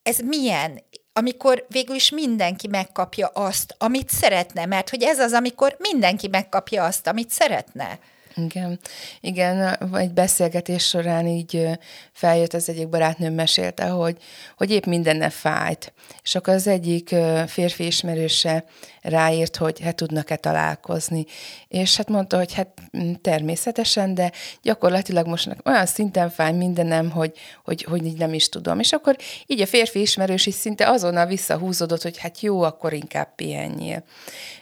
ez 0.03 0.19
milyen? 0.19 0.83
amikor 1.13 1.67
végül 1.69 1.95
is 1.95 2.11
mindenki 2.11 2.69
megkapja 2.69 3.27
azt, 3.27 3.75
amit 3.79 4.11
szeretne, 4.11 4.67
mert 4.67 4.91
hogy 4.91 5.03
ez 5.03 5.19
az, 5.19 5.33
amikor 5.33 5.77
mindenki 5.79 6.29
megkapja 6.29 6.85
azt, 6.85 7.07
amit 7.07 7.31
szeretne. 7.31 7.99
Igen, 8.37 8.79
igen, 9.21 9.79
egy 9.95 10.13
beszélgetés 10.13 10.87
során 10.89 11.27
így 11.27 11.69
feljött 12.13 12.53
az 12.53 12.69
egyik 12.69 12.89
barátnőm 12.89 13.35
mesélte, 13.35 13.87
hogy, 13.87 14.17
hogy 14.57 14.71
épp 14.71 14.85
mindenne 14.85 15.31
fájt. 15.31 15.93
És 16.23 16.35
akkor 16.35 16.55
az 16.55 16.67
egyik 16.67 17.15
férfi 17.47 17.87
ismerőse 17.87 18.65
ráírt, 19.09 19.57
hogy 19.57 19.81
hát 19.81 19.95
tudnak-e 19.97 20.37
találkozni. 20.37 21.25
És 21.69 21.97
hát 21.97 22.09
mondta, 22.09 22.37
hogy 22.37 22.55
hát 22.55 22.69
mm, 22.99 23.13
természetesen, 23.13 24.15
de 24.15 24.33
gyakorlatilag 24.63 25.27
most 25.27 25.57
olyan 25.65 25.87
szinten 25.87 26.31
fáj 26.31 26.53
mindenem, 26.53 27.11
hogy, 27.11 27.33
hogy, 27.65 27.83
hogy 27.83 28.07
így 28.07 28.19
nem 28.19 28.35
is 28.35 28.49
tudom. 28.49 28.79
És 28.79 28.93
akkor 28.93 29.17
így 29.47 29.61
a 29.61 29.67
férfi 29.67 30.01
ismerős 30.01 30.47
is 30.47 30.55
szinte 30.55 30.89
azonnal 30.89 31.27
visszahúzódott, 31.27 32.03
hogy 32.03 32.19
hát 32.19 32.41
jó, 32.41 32.63
akkor 32.63 32.93
inkább 32.93 33.35
pihenjél. 33.35 34.05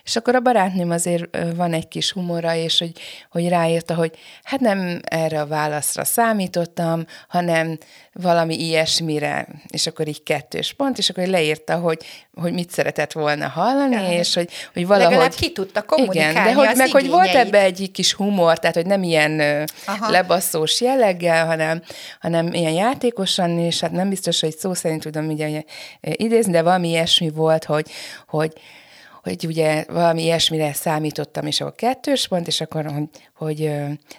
És 0.04 0.16
akkor 0.16 0.34
a 0.34 0.40
barátnőm 0.40 0.90
azért 0.90 1.36
van 1.56 1.72
egy 1.72 1.88
kis 1.88 2.12
humora, 2.12 2.54
és 2.54 2.78
hogy, 2.78 2.92
hogy 3.30 3.48
ráírta, 3.48 3.94
hogy 3.94 4.16
hát 4.42 4.60
nem 4.60 5.00
erre 5.02 5.40
a 5.40 5.46
válaszra 5.46 6.04
számítottam, 6.04 7.06
hanem 7.28 7.78
valami 8.14 8.60
ilyesmire, 8.60 9.46
és 9.68 9.86
akkor 9.86 10.08
így 10.08 10.22
kettős 10.22 10.72
pont, 10.72 10.98
és 10.98 11.10
akkor 11.10 11.26
leírta, 11.26 11.76
hogy, 11.76 12.04
hogy 12.34 12.52
mit 12.52 12.70
szeretett 12.70 13.12
volna 13.12 13.48
hallani, 13.48 13.94
ja, 13.94 14.18
és 14.18 14.34
hogy, 14.34 14.50
hogy 14.72 14.86
valahogy... 14.86 15.12
Legalább 15.12 15.34
ki 15.34 15.52
tudta 15.52 15.82
kommunikálni 15.82 16.30
Igen, 16.30 16.44
de 16.44 16.54
hogy, 16.54 16.76
meg 16.76 16.90
hogy 16.90 17.08
volt 17.08 17.34
ebbe 17.34 17.60
egy 17.60 17.90
kis 17.92 18.12
humor, 18.12 18.58
tehát 18.58 18.76
hogy 18.76 18.86
nem 18.86 19.02
ilyen 19.02 19.66
Aha. 19.86 20.10
lebasszós 20.10 20.80
jelleggel, 20.80 21.46
hanem, 21.46 21.82
hanem 22.20 22.52
ilyen 22.52 22.72
játékosan, 22.72 23.58
és 23.58 23.80
hát 23.80 23.92
nem 23.92 24.08
biztos, 24.08 24.40
hogy 24.40 24.56
szó 24.56 24.74
szerint 24.74 25.02
tudom 25.02 25.26
ugye 25.26 25.62
idézni, 26.00 26.52
de 26.52 26.62
valami 26.62 26.88
ilyesmi 26.88 27.30
volt, 27.30 27.64
hogy, 27.64 27.90
hogy 28.26 28.52
hogy 29.22 29.46
ugye 29.46 29.84
valami 29.88 30.22
ilyesmire 30.22 30.72
számítottam, 30.72 31.46
és 31.46 31.60
akkor 31.60 31.74
kettős 31.74 32.28
pont, 32.28 32.46
és 32.46 32.60
akkor, 32.60 32.84
hogy, 32.84 33.08
hogy 33.34 33.72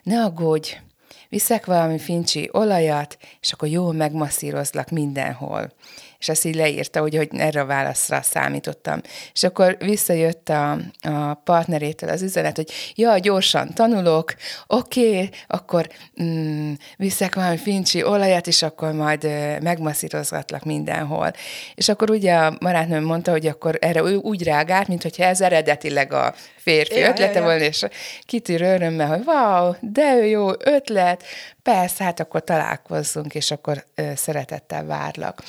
ne 0.04 0.24
aggódj, 0.24 0.78
viszek 1.36 1.66
valami 1.66 2.00
fincsi 2.00 2.50
olajat, 2.52 3.18
és 3.42 3.52
akkor 3.52 3.68
jól 3.68 3.94
megmasszírozlak 3.94 4.90
mindenhol 4.90 5.72
és 6.26 6.32
ezt 6.32 6.46
így 6.46 6.56
leírta, 6.56 7.00
hogy, 7.00 7.16
hogy 7.16 7.30
erre 7.32 7.62
a 7.62 7.66
válaszra 7.66 8.22
számítottam. 8.22 9.02
És 9.34 9.44
akkor 9.44 9.78
visszajött 9.80 10.50
a, 10.50 10.72
a 11.02 11.34
partnerétől 11.34 12.10
az 12.10 12.22
üzenet, 12.22 12.56
hogy 12.56 12.72
ja, 12.96 13.18
gyorsan 13.18 13.74
tanulok, 13.74 14.34
oké, 14.68 15.08
okay, 15.08 15.30
akkor 15.48 15.88
mm, 16.22 16.74
viszek 16.98 17.36
valami 17.36 17.58
fincsi 17.58 18.04
olajat, 18.04 18.48
és 18.48 18.62
akkor 18.62 18.92
majd 18.92 19.24
megmasszírozgatlak 19.62 20.64
mindenhol. 20.64 21.32
És 21.76 21.90
akkor 21.90 22.10
ugye 22.10 22.36
a 22.36 22.58
barátnőm 22.60 23.04
mondta, 23.04 23.32
hogy 23.32 23.48
akkor 23.48 23.78
erre 23.82 24.04
úgy 24.04 24.44
reagált, 24.44 24.88
mint 24.88 25.02
hogyha 25.02 25.24
ez 25.24 25.42
eredetileg 25.42 26.14
a 26.14 26.34
férfi 26.66 27.00
ja, 27.00 27.10
ötlete 27.10 27.32
ja, 27.34 27.40
ja. 27.40 27.44
volna, 27.44 27.64
és 27.64 27.86
kitűr 28.26 28.62
örömmel, 28.62 29.08
hogy 29.08 29.22
wow, 29.26 29.74
de 29.80 30.28
jó 30.28 30.50
ötlet, 30.60 31.24
persze, 31.64 32.04
hát 32.04 32.20
akkor 32.20 32.44
találkozzunk, 32.44 33.36
és 33.36 33.52
akkor 33.52 33.86
ö, 33.96 34.12
szeretettel 34.16 34.86
várlak. 34.86 35.44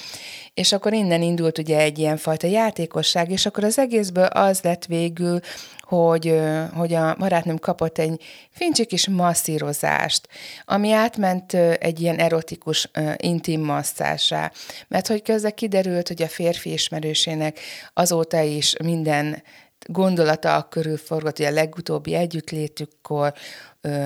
És 0.54 0.72
akkor 0.72 0.92
innen 0.92 1.22
indult 1.22 1.58
ugye 1.58 1.78
egy 1.78 1.98
ilyen 1.98 2.16
fajta 2.16 2.46
játékosság, 2.46 3.30
és 3.30 3.46
akkor 3.46 3.64
az 3.64 3.78
egészből 3.78 4.24
az 4.24 4.60
lett 4.62 4.84
végül, 4.84 5.40
hogy, 5.80 6.40
hogy 6.74 6.94
a 6.94 7.14
barátnőm 7.18 7.58
kapott 7.58 7.98
egy 7.98 8.22
fincsi 8.50 8.86
kis 8.86 9.08
masszírozást, 9.08 10.28
ami 10.64 10.92
átment 10.92 11.54
egy 11.54 12.00
ilyen 12.00 12.18
erotikus, 12.18 12.90
intim 13.16 13.60
masszásá. 13.60 14.52
Mert 14.88 15.06
hogy 15.06 15.22
közben 15.22 15.54
kiderült, 15.54 16.08
hogy 16.08 16.22
a 16.22 16.28
férfi 16.28 16.72
ismerősének 16.72 17.58
azóta 17.92 18.40
is 18.40 18.74
minden 18.84 19.42
gondolata 19.86 20.66
körül 20.70 20.96
forgott, 20.96 21.36
hogy 21.36 21.46
a 21.46 21.50
legutóbbi 21.50 22.14
együttlétükkor, 22.14 23.32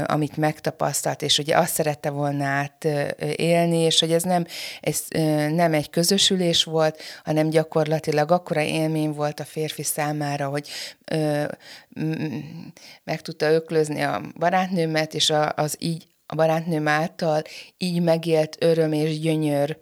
amit 0.07 0.37
megtapasztalt, 0.37 1.23
és 1.23 1.39
ugye 1.39 1.57
azt 1.57 1.75
szerette 1.75 2.11
volna 2.11 2.45
át 2.45 2.85
élni, 3.37 3.79
és 3.79 4.01
hogy 4.01 4.13
ez 4.13 4.23
nem, 4.23 4.47
ez 4.81 5.05
nem 5.53 5.75
egy 5.75 5.91
közösülés 5.91 6.65
volt, 6.65 7.03
hanem 7.25 7.49
gyakorlatilag 7.49 8.31
akkora 8.31 8.63
élmény 8.63 9.13
volt 9.13 9.41
a 9.41 9.45
férfi 9.45 9.83
számára, 9.83 10.49
hogy 10.49 10.69
meg 13.05 13.23
tudta 13.23 13.51
öklözni 13.51 14.03
a 14.03 14.23
barátnőmet, 14.39 15.15
és 15.15 15.33
az 15.55 15.77
így 15.79 16.07
a 16.27 16.35
barátnőm 16.35 16.89
által 16.89 17.43
így 17.79 18.03
megélt 18.03 18.57
öröm 18.61 18.93
és 18.93 19.21
gyönyör 19.21 19.79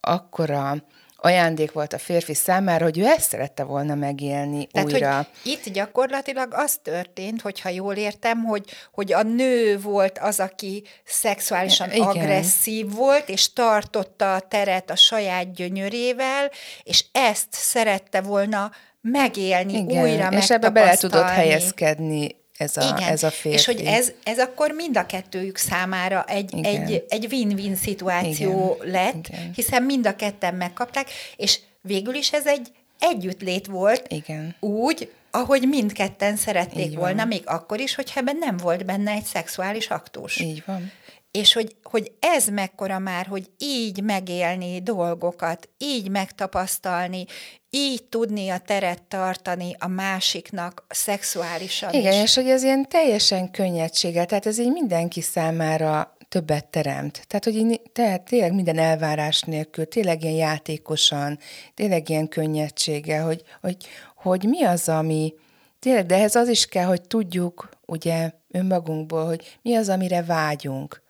akkora 0.00 0.84
ajándék 1.20 1.72
volt 1.72 1.92
a 1.92 1.98
férfi 1.98 2.34
számára, 2.34 2.84
hogy 2.84 2.98
ő 2.98 3.04
ezt 3.04 3.28
szerette 3.28 3.62
volna 3.62 3.94
megélni 3.94 4.66
Tehát, 4.66 4.92
újra. 4.92 5.16
Hogy 5.16 5.26
itt 5.52 5.72
gyakorlatilag 5.72 6.48
az 6.54 6.78
történt, 6.82 7.40
hogyha 7.40 7.68
jól 7.68 7.94
értem, 7.94 8.44
hogy, 8.44 8.64
hogy 8.92 9.12
a 9.12 9.22
nő 9.22 9.78
volt 9.78 10.18
az, 10.18 10.40
aki 10.40 10.82
szexuálisan 11.04 11.90
Igen. 11.90 12.06
agresszív 12.06 12.92
volt, 12.94 13.28
és 13.28 13.52
tartotta 13.52 14.34
a 14.34 14.40
teret 14.40 14.90
a 14.90 14.96
saját 14.96 15.52
gyönyörével, 15.52 16.50
és 16.82 17.04
ezt 17.12 17.48
szerette 17.50 18.20
volna 18.20 18.70
megélni, 19.00 19.78
Igen. 19.78 20.04
újra 20.04 20.28
És 20.28 20.50
ebbe 20.50 20.70
bele 20.70 20.96
tudott 20.96 21.28
helyezkedni 21.28 22.36
ez 22.58 22.76
a, 22.76 22.94
Igen. 22.96 23.08
ez 23.12 23.22
a 23.22 23.30
férfi. 23.30 23.58
És 23.58 23.64
hogy 23.64 23.80
ez, 23.80 24.12
ez 24.22 24.38
akkor 24.38 24.70
mind 24.70 24.96
a 24.96 25.06
kettőjük 25.06 25.56
számára 25.56 26.24
egy, 26.24 26.54
egy, 26.62 27.04
egy 27.08 27.26
win-win 27.30 27.76
szituáció 27.76 28.76
Igen. 28.80 28.90
lett, 28.92 29.28
Igen. 29.28 29.50
hiszen 29.54 29.82
mind 29.82 30.06
a 30.06 30.16
ketten 30.16 30.54
megkapták, 30.54 31.10
és 31.36 31.58
végül 31.80 32.14
is 32.14 32.32
ez 32.32 32.46
egy 32.46 32.68
együttlét 32.98 33.66
volt, 33.66 34.06
Igen. 34.08 34.56
úgy, 34.60 35.12
ahogy 35.30 35.68
mindketten 35.68 36.36
szerették 36.36 36.86
Így 36.86 36.96
volna, 36.96 37.16
van. 37.16 37.26
még 37.26 37.42
akkor 37.44 37.80
is, 37.80 37.94
hogyha 37.94 38.20
ebben 38.20 38.36
nem 38.36 38.56
volt 38.56 38.84
benne 38.84 39.10
egy 39.10 39.24
szexuális 39.24 39.88
aktus. 39.88 40.40
Így 40.40 40.62
van. 40.66 40.92
És 41.30 41.52
hogy, 41.52 41.76
hogy 41.82 42.12
ez 42.20 42.48
mekkora 42.48 42.98
már, 42.98 43.26
hogy 43.26 43.50
így 43.58 44.02
megélni 44.02 44.82
dolgokat, 44.82 45.68
így 45.78 46.10
megtapasztalni, 46.10 47.24
így 47.70 48.04
tudni 48.04 48.48
a 48.48 48.58
teret 48.58 49.02
tartani 49.02 49.76
a 49.78 49.88
másiknak 49.88 50.84
szexuálisan 50.88 51.92
Igen, 51.92 52.12
is. 52.12 52.22
és 52.22 52.34
hogy 52.34 52.48
ez 52.48 52.62
ilyen 52.62 52.88
teljesen 52.88 53.50
könnyedsége, 53.50 54.24
tehát 54.24 54.46
ez 54.46 54.58
így 54.58 54.72
mindenki 54.72 55.20
számára 55.20 56.16
többet 56.28 56.66
teremt. 56.66 57.24
Tehát, 57.26 57.44
hogy 57.44 57.56
így, 57.56 57.80
tehát 57.92 58.22
tényleg 58.22 58.54
minden 58.54 58.78
elvárás 58.78 59.40
nélkül, 59.40 59.88
tényleg 59.88 60.22
ilyen 60.22 60.34
játékosan, 60.34 61.38
tényleg 61.74 62.08
ilyen 62.08 62.28
könnyedsége, 62.28 63.20
hogy, 63.20 63.42
hogy, 63.60 63.76
hogy 64.16 64.44
mi 64.44 64.62
az, 64.64 64.88
ami, 64.88 65.34
tényleg, 65.78 66.06
de 66.06 66.14
ehhez 66.14 66.34
az 66.34 66.48
is 66.48 66.66
kell, 66.66 66.84
hogy 66.84 67.02
tudjuk, 67.02 67.68
ugye, 67.86 68.30
önmagunkból, 68.50 69.26
hogy 69.26 69.58
mi 69.62 69.74
az, 69.74 69.88
amire 69.88 70.22
vágyunk. 70.22 71.02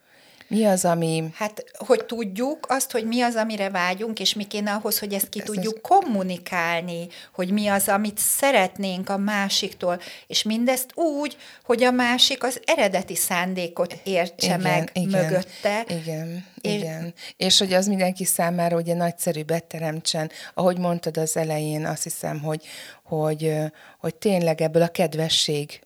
Mi 0.49 0.65
az, 0.65 0.85
ami... 0.85 1.23
Hát, 1.33 1.63
hogy 1.77 2.05
tudjuk 2.05 2.65
azt, 2.69 2.91
hogy 2.91 3.05
mi 3.05 3.21
az, 3.21 3.35
amire 3.35 3.69
vágyunk, 3.69 4.19
és 4.19 4.33
mi 4.33 4.43
kéne 4.47 4.71
ahhoz, 4.71 4.99
hogy 4.99 5.13
ezt 5.13 5.29
ki 5.29 5.39
Ez 5.39 5.45
tudjuk 5.45 5.73
az- 5.73 5.81
kommunikálni, 5.81 7.07
hogy 7.33 7.51
mi 7.51 7.67
az, 7.67 7.87
amit 7.87 8.17
szeretnénk 8.17 9.09
a 9.09 9.17
másiktól, 9.17 9.99
és 10.27 10.43
mindezt 10.43 10.95
úgy, 10.97 11.37
hogy 11.63 11.83
a 11.83 11.91
másik 11.91 12.43
az 12.43 12.61
eredeti 12.65 13.15
szándékot 13.15 13.95
értse 14.03 14.57
meg 14.57 14.91
mögötte. 14.93 15.85
Igen, 15.87 16.45
És- 16.61 16.73
igen. 16.73 17.13
És 17.37 17.59
hogy 17.59 17.73
az 17.73 17.87
mindenki 17.87 18.25
számára 18.25 18.75
ugye 18.75 18.93
nagyszerű 18.93 19.43
beteremtsen. 19.43 20.31
Ahogy 20.53 20.77
mondtad 20.77 21.17
az 21.17 21.37
elején, 21.37 21.85
azt 21.85 22.03
hiszem, 22.03 22.39
hogy, 22.41 22.65
hogy, 23.03 23.53
hogy 23.99 24.15
tényleg 24.15 24.61
ebből 24.61 24.81
a 24.81 24.87
kedvesség 24.87 25.79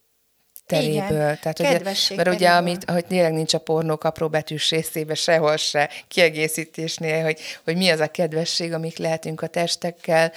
teréből. 0.73 1.09
Igen, 1.09 1.37
Tehát, 1.41 1.57
kedvesség 1.57 2.17
ugye, 2.17 2.23
mert 2.23 2.37
ugye, 2.37 2.49
amit, 2.49 2.89
hogy 2.89 3.05
tényleg 3.05 3.33
nincs 3.33 3.53
a 3.53 3.57
pornók 3.57 4.03
apróbetűs 4.03 4.69
részébe 4.69 5.15
sehol 5.15 5.57
se 5.57 5.89
kiegészítésnél, 6.07 7.23
hogy, 7.23 7.39
hogy 7.63 7.77
mi 7.77 7.89
az 7.89 7.99
a 7.99 8.07
kedvesség, 8.07 8.73
amik 8.73 8.97
lehetünk 8.97 9.41
a 9.41 9.47
testekkel, 9.47 10.31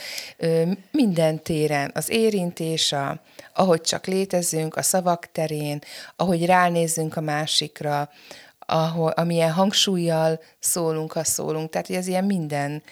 minden 0.90 1.42
téren, 1.42 1.90
az 1.94 2.10
érintés, 2.10 2.92
a, 2.92 3.20
ahogy 3.54 3.80
csak 3.80 4.06
létezünk, 4.06 4.76
a 4.76 4.82
szavak 4.82 5.28
terén, 5.32 5.78
ahogy 6.16 6.46
ránézünk 6.46 7.16
a 7.16 7.20
másikra, 7.20 8.10
ahol, 8.58 9.10
amilyen 9.10 9.52
hangsúlyjal 9.52 10.40
szólunk, 10.58 11.12
ha 11.12 11.24
szólunk. 11.24 11.70
Tehát, 11.70 11.86
hogy 11.86 11.96
ez 11.96 12.06
ilyen 12.06 12.24
minden, 12.24 12.82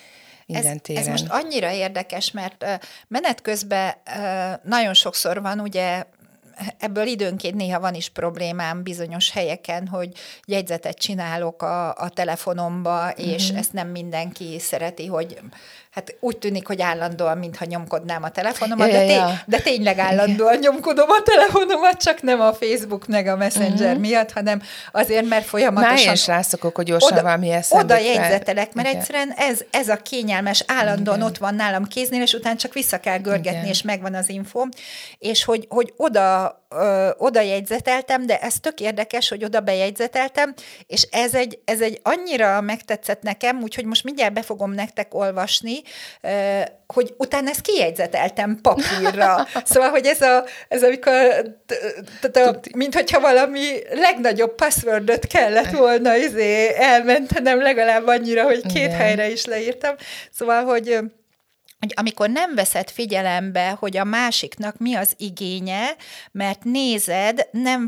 minden 0.46 0.74
ez, 0.74 0.80
téren. 0.82 1.02
ez 1.02 1.08
most 1.08 1.26
annyira 1.28 1.70
érdekes, 1.70 2.30
mert 2.30 2.64
menet 3.08 3.40
közben 3.40 3.94
nagyon 4.62 4.94
sokszor 4.94 5.42
van 5.42 5.60
ugye 5.60 6.04
ebből 6.78 7.06
időnként 7.06 7.54
néha 7.54 7.80
van 7.80 7.94
is 7.94 8.08
problémám 8.08 8.82
bizonyos 8.82 9.30
helyeken, 9.30 9.86
hogy 9.88 10.08
jegyzetet 10.46 10.98
csinálok 10.98 11.62
a, 11.62 11.88
a 11.94 12.08
telefonomba, 12.14 13.10
és 13.16 13.48
Mhm. 13.48 13.58
ezt 13.58 13.72
nem 13.72 13.88
mindenki 13.88 14.58
szereti, 14.58 15.06
hogy 15.06 15.38
hát 15.90 16.16
úgy 16.20 16.38
tűnik, 16.38 16.66
hogy 16.66 16.80
állandóan, 16.82 17.38
mintha 17.38 17.64
nyomkodnám 17.64 18.22
a 18.22 18.28
telefonomat, 18.30 18.86
Ja, 18.86 18.92
de, 18.92 18.98
tény, 19.06 19.16
ja. 19.16 19.40
de 19.46 19.58
tényleg 19.60 19.98
állandóan 19.98 20.58
nyomkodom 20.58 21.10
a 21.10 21.22
telefonomat, 21.24 22.02
csak 22.02 22.22
nem 22.22 22.40
a 22.40 22.52
Facebook 22.52 23.06
meg 23.06 23.26
a 23.26 23.36
Messenger 23.36 23.96
miatt, 23.98 24.32
hanem 24.32 24.62
azért, 24.92 25.28
mert 25.28 25.44
folyamatosan. 25.44 25.94
Már 25.94 26.06
én 26.06 26.12
is 26.12 26.26
rászokok, 26.26 26.76
hogy 26.76 26.84
gyorsan 26.84 27.22
valami 27.22 27.50
eszembe 27.50 27.84
oda 27.94 28.02
jegyzetelek, 28.04 28.72
mert 28.72 28.88
Igen. 28.88 29.00
egyszerűen 29.00 29.30
ez, 29.36 29.60
ez 29.70 29.88
a 29.88 29.96
kényelmes, 29.96 30.64
állandóan 30.66 31.16
Igen. 31.16 31.28
ott 31.28 31.38
van 31.38 31.54
nálam 31.54 31.84
kéznél, 31.84 32.22
és 32.22 32.32
utána 32.32 32.56
csak 32.56 32.72
vissza 32.72 33.00
kell 33.00 33.18
görgetni, 33.18 33.50
Igen. 33.58 33.64
és 33.70 33.82
megvan 33.82 34.14
az 34.14 34.28
info. 34.28 34.64
És 35.18 35.44
hogy, 35.44 35.66
hogy 35.68 35.92
oda, 35.96 36.43
ö, 36.68 37.08
oda 37.18 37.40
jegyzeteltem, 37.40 38.26
de 38.26 38.38
ez 38.38 38.54
tök 38.60 38.80
érdekes, 38.80 39.28
hogy 39.28 39.44
oda 39.44 39.60
bejegyzeteltem, 39.60 40.54
és 40.86 41.08
ez 41.10 41.34
egy, 41.34 41.58
ez 41.64 41.80
egy 41.80 42.00
annyira 42.02 42.60
megtetszett 42.60 43.22
nekem, 43.22 43.62
úgyhogy 43.62 43.84
most 43.84 44.04
mindjárt 44.04 44.32
be 44.32 44.42
fogom 44.42 44.72
nektek 44.72 45.14
olvasni, 45.14 45.82
ö, 46.20 46.60
hogy 46.86 47.14
utána 47.18 47.50
ezt 47.50 47.60
kijegyzeteltem 47.60 48.58
papírra. 48.62 49.36
Szóval, 49.64 49.90
hogy 49.90 50.06
ez, 50.06 50.20
a, 50.20 50.44
ez 50.68 50.82
amikor, 50.82 51.12
mint 52.76 52.94
hogyha 52.94 53.20
valami 53.20 53.66
legnagyobb 53.90 54.54
passwordot 54.54 55.26
kellett 55.26 55.70
volna 55.70 56.16
izé, 56.16 56.74
elmentenem 56.76 57.60
legalább 57.62 58.06
annyira, 58.06 58.44
hogy 58.44 58.72
két 58.72 58.92
helyre 58.92 59.30
is 59.30 59.44
leírtam. 59.44 59.94
Szóval, 60.30 60.64
hogy 60.64 60.98
hogy 61.84 61.92
amikor 61.96 62.30
nem 62.30 62.54
veszed 62.54 62.90
figyelembe, 62.90 63.70
hogy 63.70 63.96
a 63.96 64.04
másiknak 64.04 64.78
mi 64.78 64.94
az 64.94 65.14
igénye, 65.16 65.96
mert 66.32 66.64
nézed, 66.64 67.48
nem, 67.50 67.86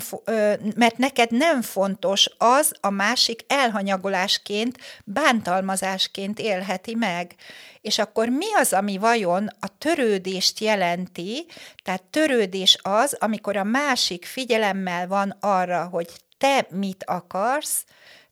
mert 0.75 0.99
neked 0.99 1.31
nem 1.31 1.63
fontos 1.63 2.31
az, 2.39 2.73
a 2.81 2.91
másik 2.91 3.45
elhanyagolásként, 3.47 4.79
bántalmazásként 5.05 6.39
élheti 6.39 6.95
meg. 6.95 7.35
És 7.81 7.99
akkor 7.99 8.29
mi 8.29 8.55
az, 8.55 8.73
ami 8.73 8.99
vajon 8.99 9.49
a 9.61 9.79
törődést 9.79 10.61
jelenti? 10.61 11.47
Tehát 11.85 12.03
törődés 12.03 12.79
az, 12.83 13.17
amikor 13.21 13.57
a 13.57 13.65
másik 13.65 14.25
figyelemmel 14.25 15.07
van 15.07 15.37
arra, 15.41 15.85
hogy 15.85 16.09
te 16.39 16.67
mit 16.71 17.05
akarsz, 17.07 17.85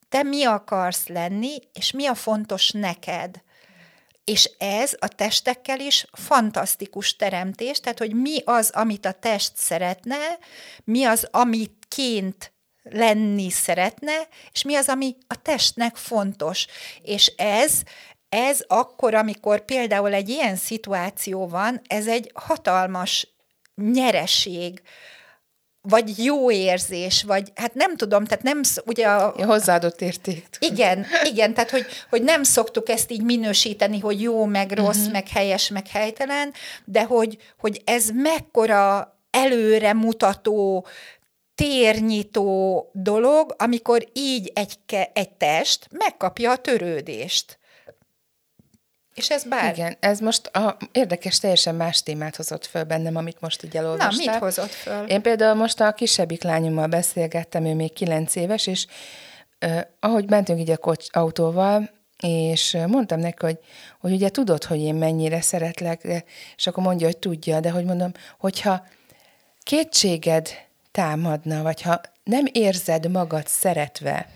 te 0.08 0.22
mi 0.22 0.44
akarsz 0.44 1.06
lenni, 1.06 1.56
és 1.72 1.90
mi 1.90 2.06
a 2.06 2.14
fontos 2.14 2.70
neked. 2.70 3.42
És 4.24 4.50
ez 4.58 4.96
a 4.98 5.08
testekkel 5.08 5.80
is 5.80 6.06
fantasztikus 6.12 7.16
teremtés, 7.16 7.80
tehát 7.80 7.98
hogy 7.98 8.14
mi 8.14 8.38
az, 8.44 8.70
amit 8.70 9.06
a 9.06 9.12
test 9.12 9.52
szeretne, 9.56 10.38
mi 10.84 11.04
az, 11.04 11.28
amitként 11.30 12.52
lenni 12.82 13.50
szeretne, 13.50 14.28
és 14.52 14.62
mi 14.62 14.74
az, 14.74 14.88
ami 14.88 15.16
a 15.26 15.42
testnek 15.42 15.96
fontos. 15.96 16.66
És 17.02 17.26
ez, 17.36 17.82
ez 18.28 18.64
akkor, 18.66 19.14
amikor 19.14 19.64
például 19.64 20.12
egy 20.12 20.28
ilyen 20.28 20.56
szituáció 20.56 21.48
van, 21.48 21.80
ez 21.86 22.06
egy 22.06 22.30
hatalmas 22.34 23.28
nyereség, 23.74 24.82
vagy 25.88 26.24
jó 26.24 26.50
érzés, 26.50 27.22
vagy 27.22 27.52
hát 27.54 27.74
nem 27.74 27.96
tudom, 27.96 28.24
tehát 28.24 28.44
nem, 28.44 28.60
ugye 28.84 29.06
a, 29.06 29.34
Ja, 29.38 29.46
hozzáadott 29.46 30.00
érték. 30.00 30.46
igen, 30.58 31.06
igen, 31.24 31.54
tehát 31.54 31.70
hogy, 31.70 31.86
hogy 32.10 32.22
nem 32.22 32.42
szoktuk 32.42 32.88
ezt 32.88 33.10
így 33.10 33.22
minősíteni, 33.22 33.98
hogy 33.98 34.20
jó, 34.20 34.44
meg 34.44 34.70
rossz, 34.72 34.96
uh-huh. 34.96 35.12
meg 35.12 35.28
helyes, 35.28 35.68
meg 35.68 35.86
helytelen, 35.88 36.52
de 36.84 37.02
hogy, 37.02 37.38
hogy 37.58 37.82
ez 37.84 38.08
mekkora 38.14 39.14
előre 39.30 39.92
mutató, 39.92 40.86
térnyitó 41.54 42.90
dolog, 42.92 43.54
amikor 43.58 44.08
így 44.12 44.52
egy, 44.54 44.78
egy 45.12 45.30
test 45.30 45.88
megkapja 45.90 46.50
a 46.50 46.56
törődést. 46.56 47.58
És 49.14 49.30
ez 49.30 49.44
bár... 49.44 49.72
Igen, 49.72 49.96
ez 50.00 50.20
most 50.20 50.46
a, 50.46 50.76
érdekes, 50.92 51.38
teljesen 51.38 51.74
más 51.74 52.02
témát 52.02 52.36
hozott 52.36 52.66
föl 52.66 52.84
bennem, 52.84 53.16
amit 53.16 53.40
most 53.40 53.62
így 53.62 53.72
Na, 53.72 53.78
elolvastál. 53.78 54.32
mit 54.32 54.42
hozott 54.42 54.70
föl? 54.70 55.06
Én 55.06 55.22
például 55.22 55.54
most 55.54 55.80
a 55.80 55.92
kisebbik 55.92 56.42
lányommal 56.42 56.86
beszélgettem, 56.86 57.64
ő 57.64 57.74
még 57.74 57.92
kilenc 57.92 58.36
éves, 58.36 58.66
és 58.66 58.86
uh, 59.66 59.80
ahogy 60.00 60.30
mentünk 60.30 60.60
így 60.60 60.70
a 60.70 60.76
kocs, 60.76 61.06
autóval, 61.10 61.90
és 62.22 62.76
mondtam 62.86 63.20
neki, 63.20 63.44
hogy, 63.44 63.58
hogy 64.00 64.12
ugye 64.12 64.28
tudod, 64.28 64.64
hogy 64.64 64.80
én 64.80 64.94
mennyire 64.94 65.40
szeretlek, 65.40 66.02
de, 66.02 66.24
és 66.56 66.66
akkor 66.66 66.82
mondja, 66.82 67.06
hogy 67.06 67.18
tudja, 67.18 67.60
de 67.60 67.70
hogy 67.70 67.84
mondom, 67.84 68.12
hogyha 68.38 68.86
kétséged 69.62 70.48
támadna, 70.90 71.62
vagy 71.62 71.82
ha 71.82 72.00
nem 72.24 72.44
érzed 72.52 73.10
magad 73.10 73.46
szeretve, 73.46 74.28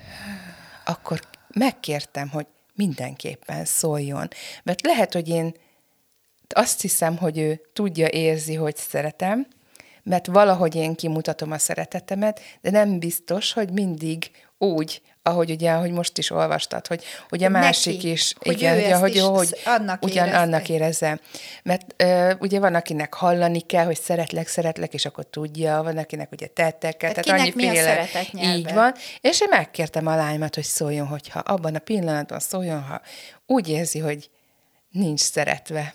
akkor 0.85 1.21
megkértem, 1.49 2.29
hogy 2.29 2.47
mindenképpen 2.79 3.65
szóljon. 3.65 4.29
Mert 4.63 4.87
lehet, 4.87 5.13
hogy 5.13 5.29
én 5.29 5.55
azt 6.49 6.81
hiszem, 6.81 7.17
hogy 7.17 7.39
ő 7.39 7.61
tudja, 7.73 8.09
érzi, 8.09 8.55
hogy 8.55 8.77
szeretem, 8.77 9.47
mert 10.03 10.27
valahogy 10.27 10.75
én 10.75 10.95
kimutatom 10.95 11.53
a 11.53 11.59
szeretetemet, 11.59 12.41
de 12.61 12.71
nem 12.71 12.99
biztos, 12.99 13.53
hogy 13.53 13.71
mindig 13.71 14.31
úgy, 14.59 15.03
ahogy 15.29 15.51
ugye, 15.51 15.71
ahogy 15.71 15.91
most 15.91 16.19
is 16.19 16.31
olvastad, 16.31 16.87
hogy, 16.87 17.05
hogy 17.29 17.45
a 17.45 17.49
Neki, 17.49 17.65
másik 17.65 18.03
is, 18.03 18.35
hogy 18.39 18.53
igen, 18.57 18.75
ő 18.75 18.79
ugye, 18.79 18.95
hogy, 18.95 19.15
is 19.15 19.21
hogy 19.23 19.59
annak 19.65 20.05
ugyan 20.05 20.27
érezze. 20.27 20.43
annak 20.43 20.69
érezze. 20.69 21.21
Mert 21.63 21.95
ö, 21.97 22.33
ugye 22.39 22.59
van, 22.61 22.75
akinek 22.75 23.15
hallani 23.15 23.61
kell, 23.61 23.85
hogy 23.85 24.01
szeretlek, 24.01 24.47
szeretlek, 24.49 24.95
és 24.95 25.05
akkor 25.05 25.25
tudja, 25.31 25.83
van, 25.83 25.97
akinek 25.99 26.33
ugye 26.33 26.47
tettek 26.47 26.97
kell, 26.97 27.13
Hát 27.15 27.25
tehát 27.25 27.41
kinek 27.41 27.55
mi 27.55 27.65
a 27.65 27.69
annyiféle. 27.69 27.93
szeretet 28.07 28.33
nyelve? 28.33 28.57
Így 28.59 28.73
van, 28.73 28.95
és 29.21 29.41
én 29.41 29.49
megkértem 29.51 30.07
a 30.07 30.17
lányomat, 30.17 30.55
hogy 30.55 30.65
szóljon, 30.65 31.07
hogyha 31.07 31.39
abban 31.39 31.75
a 31.75 31.79
pillanatban 31.79 32.39
szóljon, 32.41 32.83
ha 32.83 33.01
úgy 33.47 33.69
érzi, 33.69 33.99
hogy 33.99 34.31
nincs 34.91 35.21
szeretve. 35.21 35.95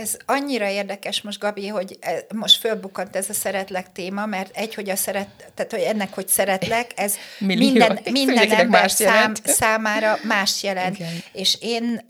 Ez 0.00 0.16
annyira 0.26 0.68
érdekes 0.68 1.22
most, 1.22 1.38
Gabi, 1.38 1.68
hogy 1.68 1.96
e- 2.00 2.26
most 2.34 2.60
fölbukkant 2.60 3.16
ez 3.16 3.28
a 3.28 3.32
szeretlek 3.32 3.92
téma, 3.92 4.26
mert 4.26 4.56
egy, 4.56 4.74
hogy 4.74 4.90
a 4.90 4.96
szeret, 4.96 5.28
tehát 5.54 5.70
hogy 5.70 5.80
ennek, 5.80 6.14
hogy 6.14 6.28
szeretlek, 6.28 6.90
ez 6.94 7.14
Millió. 7.38 7.68
minden, 7.68 7.98
minden 8.10 8.50
ember 8.50 8.66
mást 8.66 8.96
szám, 8.96 9.14
jelent. 9.14 9.46
számára 9.46 10.18
más 10.22 10.62
jelent. 10.62 10.98
Igen. 10.98 11.22
És 11.32 11.56
én, 11.60 12.06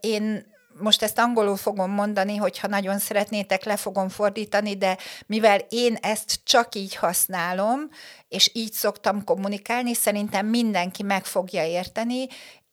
én 0.00 0.54
most 0.78 1.02
ezt 1.02 1.18
angolul 1.18 1.56
fogom 1.56 1.90
mondani, 1.90 2.36
hogyha 2.36 2.68
nagyon 2.68 2.98
szeretnétek, 2.98 3.64
le 3.64 3.76
fogom 3.76 4.08
fordítani, 4.08 4.76
de 4.76 4.96
mivel 5.26 5.60
én 5.68 5.98
ezt 6.00 6.40
csak 6.44 6.74
így 6.74 6.94
használom, 6.94 7.80
és 8.28 8.50
így 8.52 8.72
szoktam 8.72 9.24
kommunikálni, 9.24 9.94
szerintem 9.94 10.46
mindenki 10.46 11.02
meg 11.02 11.24
fogja 11.24 11.64
érteni, 11.64 12.26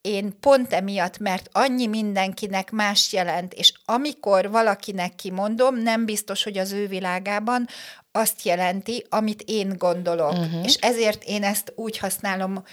én 0.03 0.39
pont 0.39 0.73
emiatt, 0.73 1.17
mert 1.17 1.49
annyi 1.51 1.87
mindenkinek 1.87 2.71
más 2.71 3.13
jelent, 3.13 3.53
és 3.53 3.73
amikor 3.85 4.49
valakinek 4.51 5.15
kimondom, 5.15 5.75
nem 5.75 6.05
biztos, 6.05 6.43
hogy 6.43 6.57
az 6.57 6.71
ő 6.71 6.87
világában 6.87 7.67
azt 8.11 8.41
jelenti, 8.45 9.05
amit 9.09 9.43
én 9.45 9.73
gondolok. 9.77 10.31
Uh-huh. 10.31 10.63
És 10.63 10.75
ezért 10.75 11.23
én 11.23 11.43
ezt 11.43 11.73
úgy 11.75 11.97
használom, 11.97 12.63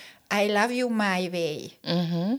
I 0.42 0.46
love 0.46 0.72
you 0.72 0.88
my 0.88 1.28
way. 1.32 1.58
Uh-huh. 1.96 2.38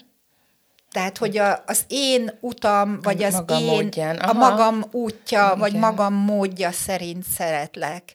Tehát, 0.92 1.18
hogy 1.18 1.38
a, 1.38 1.64
az 1.66 1.86
én 1.88 2.38
utam, 2.40 3.00
vagy 3.02 3.24
az 3.24 3.34
maga 3.34 3.60
én, 3.60 3.66
módján, 3.66 4.16
a 4.18 4.34
magam 4.34 4.84
útja, 4.92 5.56
vagy 5.58 5.70
Igen. 5.70 5.82
magam 5.82 6.14
módja 6.14 6.72
szerint 6.72 7.24
szeretlek. 7.24 8.14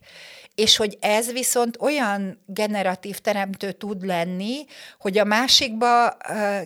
És 0.56 0.76
hogy 0.76 0.96
ez 1.00 1.32
viszont 1.32 1.76
olyan 1.80 2.42
generatív 2.46 3.18
teremtő 3.18 3.72
tud 3.72 4.04
lenni, 4.04 4.64
hogy 4.98 5.18
a 5.18 5.24
másikba 5.24 6.16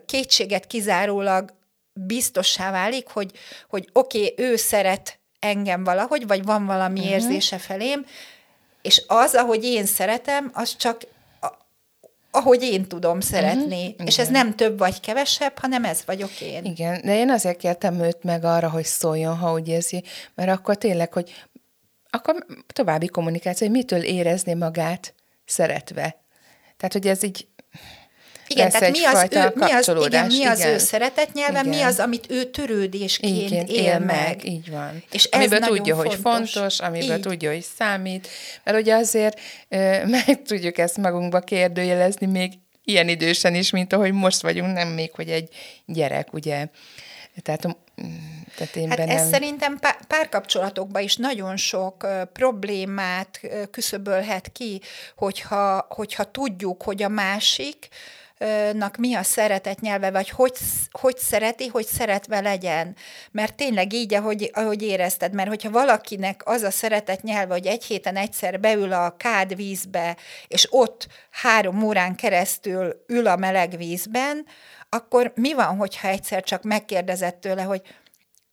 kétséget 0.07 0.66
kizárólag 0.66 1.55
biztossá 1.92 2.70
válik, 2.70 3.09
hogy, 3.09 3.31
hogy 3.68 3.88
oké, 3.92 4.18
okay, 4.18 4.46
ő 4.46 4.57
szeret 4.57 5.18
engem 5.38 5.85
valahogy, 5.85 6.26
vagy 6.26 6.44
van 6.44 6.66
valami 6.66 6.98
uh-huh. 6.98 7.14
érzése 7.14 7.59
felém, 7.59 8.07
és 8.83 9.03
az, 9.07 9.35
ahogy 9.35 9.64
én 9.64 9.87
szeretem, 9.87 10.50
az 10.55 10.76
csak 10.76 11.07
ahogy 12.31 12.62
én 12.62 12.88
tudom 12.88 13.20
szeretni. 13.20 13.87
Uh-huh, 13.87 14.07
és 14.07 14.18
ez 14.18 14.29
nem 14.29 14.57
több 14.57 14.79
vagy 14.79 15.00
kevesebb, 15.00 15.59
hanem 15.59 15.85
ez 15.85 16.03
vagyok 16.07 16.40
én. 16.40 16.64
Igen, 16.64 17.00
de 17.05 17.16
én 17.16 17.31
azért 17.31 17.57
kértem 17.57 18.00
őt 18.00 18.22
meg 18.22 18.44
arra, 18.44 18.70
hogy 18.70 18.85
szóljon, 18.85 19.37
ha 19.37 19.53
úgy 19.53 19.68
érzi, 19.68 20.05
mert 20.35 20.50
akkor 20.50 20.76
tényleg, 20.76 21.12
hogy 21.12 21.44
akkor 22.11 22.46
további 22.73 23.07
kommunikáció, 23.07 23.66
hogy 23.66 23.77
mitől 23.77 24.03
érezni 24.03 24.55
magát 24.55 25.14
szeretve. 25.44 26.25
Tehát, 26.77 26.92
hogy 26.92 27.07
ez 27.07 27.23
így 27.23 27.49
igen, 28.46 28.70
tehát 28.70 28.90
mi 28.90 29.05
az, 29.05 29.29
ő, 29.31 29.53
mi 29.55 29.73
az, 29.73 30.07
igen, 30.07 30.27
mi 30.27 30.44
az 30.44 30.59
igen. 30.59 30.73
ő 30.73 30.79
szeretetnyelve, 30.79 31.59
igen. 31.61 31.68
mi 31.68 31.81
az, 31.81 31.99
amit 31.99 32.27
ő 32.31 32.44
törődésként 32.44 33.51
igen, 33.51 33.66
él, 33.66 33.85
él 33.85 33.99
meg. 33.99 34.27
meg. 34.27 34.44
Így 34.44 34.70
van. 34.70 35.03
És 35.12 35.25
ez 35.25 35.51
tudja, 35.51 35.94
fontos. 35.94 36.14
hogy 36.14 36.18
fontos, 36.23 36.79
amiből 36.79 37.16
így. 37.16 37.23
tudja, 37.23 37.51
hogy 37.51 37.66
számít, 37.77 38.29
mert 38.64 38.79
ugye 38.79 38.94
azért 38.94 39.40
meg 40.27 40.42
tudjuk 40.42 40.79
ezt 40.79 40.96
magunkba 40.96 41.40
kérdőjelezni 41.40 42.27
még 42.27 42.53
ilyen 42.85 43.09
idősen 43.09 43.55
is, 43.55 43.70
mint 43.70 43.92
ahogy 43.92 44.12
most 44.12 44.42
vagyunk, 44.42 44.73
nem 44.73 44.88
még, 44.88 45.11
hogy 45.12 45.29
egy 45.29 45.49
gyerek, 45.87 46.33
ugye. 46.33 46.66
Tehát 47.42 47.77
tehát 48.61 48.77
én 48.77 48.88
hát 48.88 48.96
bennem... 48.96 49.16
ez 49.16 49.29
szerintem 49.29 49.79
párkapcsolatokban 50.09 51.03
is 51.03 51.16
nagyon 51.16 51.57
sok 51.57 52.07
problémát 52.33 53.40
küszöbölhet 53.70 54.53
ki, 54.53 54.81
hogyha, 55.16 55.87
hogyha 55.88 56.31
tudjuk, 56.31 56.83
hogy 56.83 57.03
a 57.03 57.09
másik 57.09 57.88
nak 58.73 58.96
mi 58.96 59.14
a 59.14 59.23
szeretet 59.23 59.81
nyelve, 59.81 60.11
vagy 60.11 60.31
hogy, 60.31 60.53
hogy 60.90 61.16
szereti, 61.16 61.66
hogy 61.66 61.87
szeretve 61.87 62.40
legyen. 62.40 62.96
Mert 63.31 63.55
tényleg 63.55 63.92
így, 63.92 64.14
ahogy, 64.14 64.51
ahogy 64.53 64.83
érezted, 64.83 65.33
mert 65.33 65.49
hogyha 65.49 65.70
valakinek 65.70 66.40
az 66.44 66.62
a 66.62 66.70
szeretet 66.70 67.23
nyelve, 67.23 67.53
hogy 67.53 67.66
egy 67.66 67.85
héten 67.85 68.16
egyszer 68.16 68.61
beül 68.61 68.92
a 68.92 69.16
kád 69.16 69.57
vízbe, 69.57 70.16
és 70.49 70.66
ott 70.70 71.07
három 71.31 71.83
órán 71.83 72.14
keresztül 72.14 73.05
ül 73.07 73.27
a 73.27 73.37
meleg 73.37 73.77
vízben, 73.77 74.46
akkor 74.88 75.33
mi 75.35 75.55
van, 75.55 75.77
hogyha 75.77 76.09
egyszer 76.09 76.42
csak 76.42 76.62
megkérdezett 76.62 77.40
tőle, 77.40 77.62
hogy 77.62 77.83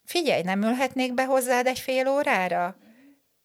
figyelj, 0.07 0.41
nem 0.41 0.61
ülhetnék 0.61 1.13
be 1.13 1.25
hozzád 1.25 1.67
egy 1.67 1.79
fél 1.79 2.07
órára? 2.07 2.75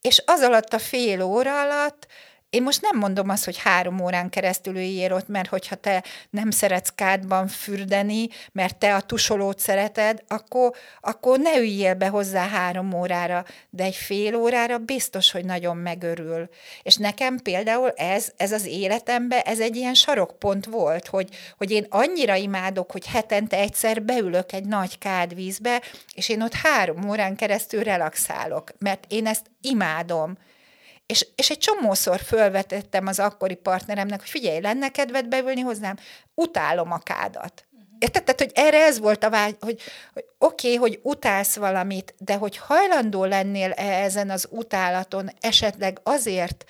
És 0.01 0.23
az 0.27 0.41
alatt 0.41 0.73
a 0.73 0.79
fél 0.79 1.23
óra 1.23 1.61
alatt 1.61 2.07
én 2.53 2.63
most 2.63 2.81
nem 2.81 2.99
mondom 2.99 3.29
azt, 3.29 3.45
hogy 3.45 3.59
három 3.59 4.01
órán 4.01 4.31
keresztül 4.31 4.77
üljél 4.77 5.13
ott, 5.13 5.29
mert 5.29 5.49
hogyha 5.49 5.75
te 5.75 6.05
nem 6.31 6.51
szeretsz 6.51 6.93
kádban 6.95 7.47
fürdeni, 7.47 8.29
mert 8.53 8.77
te 8.77 8.95
a 8.95 9.01
tusolót 9.01 9.59
szereted, 9.59 10.23
akkor, 10.29 10.73
akkor 11.01 11.39
ne 11.39 11.57
üljél 11.59 11.95
be 11.95 12.09
hozzá 12.09 12.49
három 12.49 12.93
órára, 12.93 13.45
de 13.71 13.85
egy 13.85 13.95
fél 13.95 14.35
órára 14.35 14.79
biztos, 14.79 15.31
hogy 15.31 15.45
nagyon 15.45 15.77
megörül. 15.77 16.49
És 16.83 16.97
nekem 16.97 17.39
például 17.39 17.91
ez, 17.91 18.33
ez 18.37 18.53
az 18.53 18.67
életemben, 18.67 19.41
ez 19.45 19.61
egy 19.61 19.77
ilyen 19.77 19.95
sarokpont 19.95 20.67
volt, 20.67 21.07
hogy, 21.07 21.29
hogy 21.57 21.71
én 21.71 21.87
annyira 21.89 22.35
imádok, 22.35 22.93
hogy 22.93 23.07
hetente 23.07 23.57
egyszer 23.57 24.03
beülök 24.03 24.53
egy 24.53 24.65
nagy 24.65 24.99
kádvízbe, 24.99 25.83
és 26.15 26.29
én 26.29 26.43
ott 26.43 26.55
három 26.55 27.09
órán 27.09 27.37
keresztül 27.37 27.83
relaxálok, 27.83 28.71
mert 28.79 29.05
én 29.09 29.27
ezt 29.27 29.51
imádom. 29.61 30.37
És, 31.13 31.27
és 31.35 31.51
egy 31.51 31.59
csomószor 31.59 32.21
fölvetettem 32.21 33.07
az 33.07 33.19
akkori 33.19 33.55
partneremnek, 33.55 34.21
hogy 34.21 34.29
figyelj, 34.29 34.61
lenne 34.61 34.89
kedved 34.89 35.29
beülni 35.29 35.61
hozzám? 35.61 35.97
Utálom 36.35 36.93
a 36.93 36.99
kádat. 36.99 37.67
Érted? 37.99 38.23
Tehát, 38.25 38.41
hogy 38.41 38.51
erre 38.55 38.85
ez 38.85 38.99
volt 38.99 39.25
a 39.25 39.31
vágy, 39.31 39.57
hogy, 39.61 39.81
hogy 40.13 40.25
oké, 40.39 40.67
okay, 40.67 40.79
hogy 40.79 41.01
utálsz 41.03 41.57
valamit, 41.57 42.15
de 42.19 42.35
hogy 42.35 42.57
hajlandó 42.57 43.25
lennél 43.25 43.71
-e 43.73 44.03
ezen 44.03 44.31
az 44.31 44.49
utálaton 44.51 45.31
esetleg 45.41 45.99
azért 46.03 46.65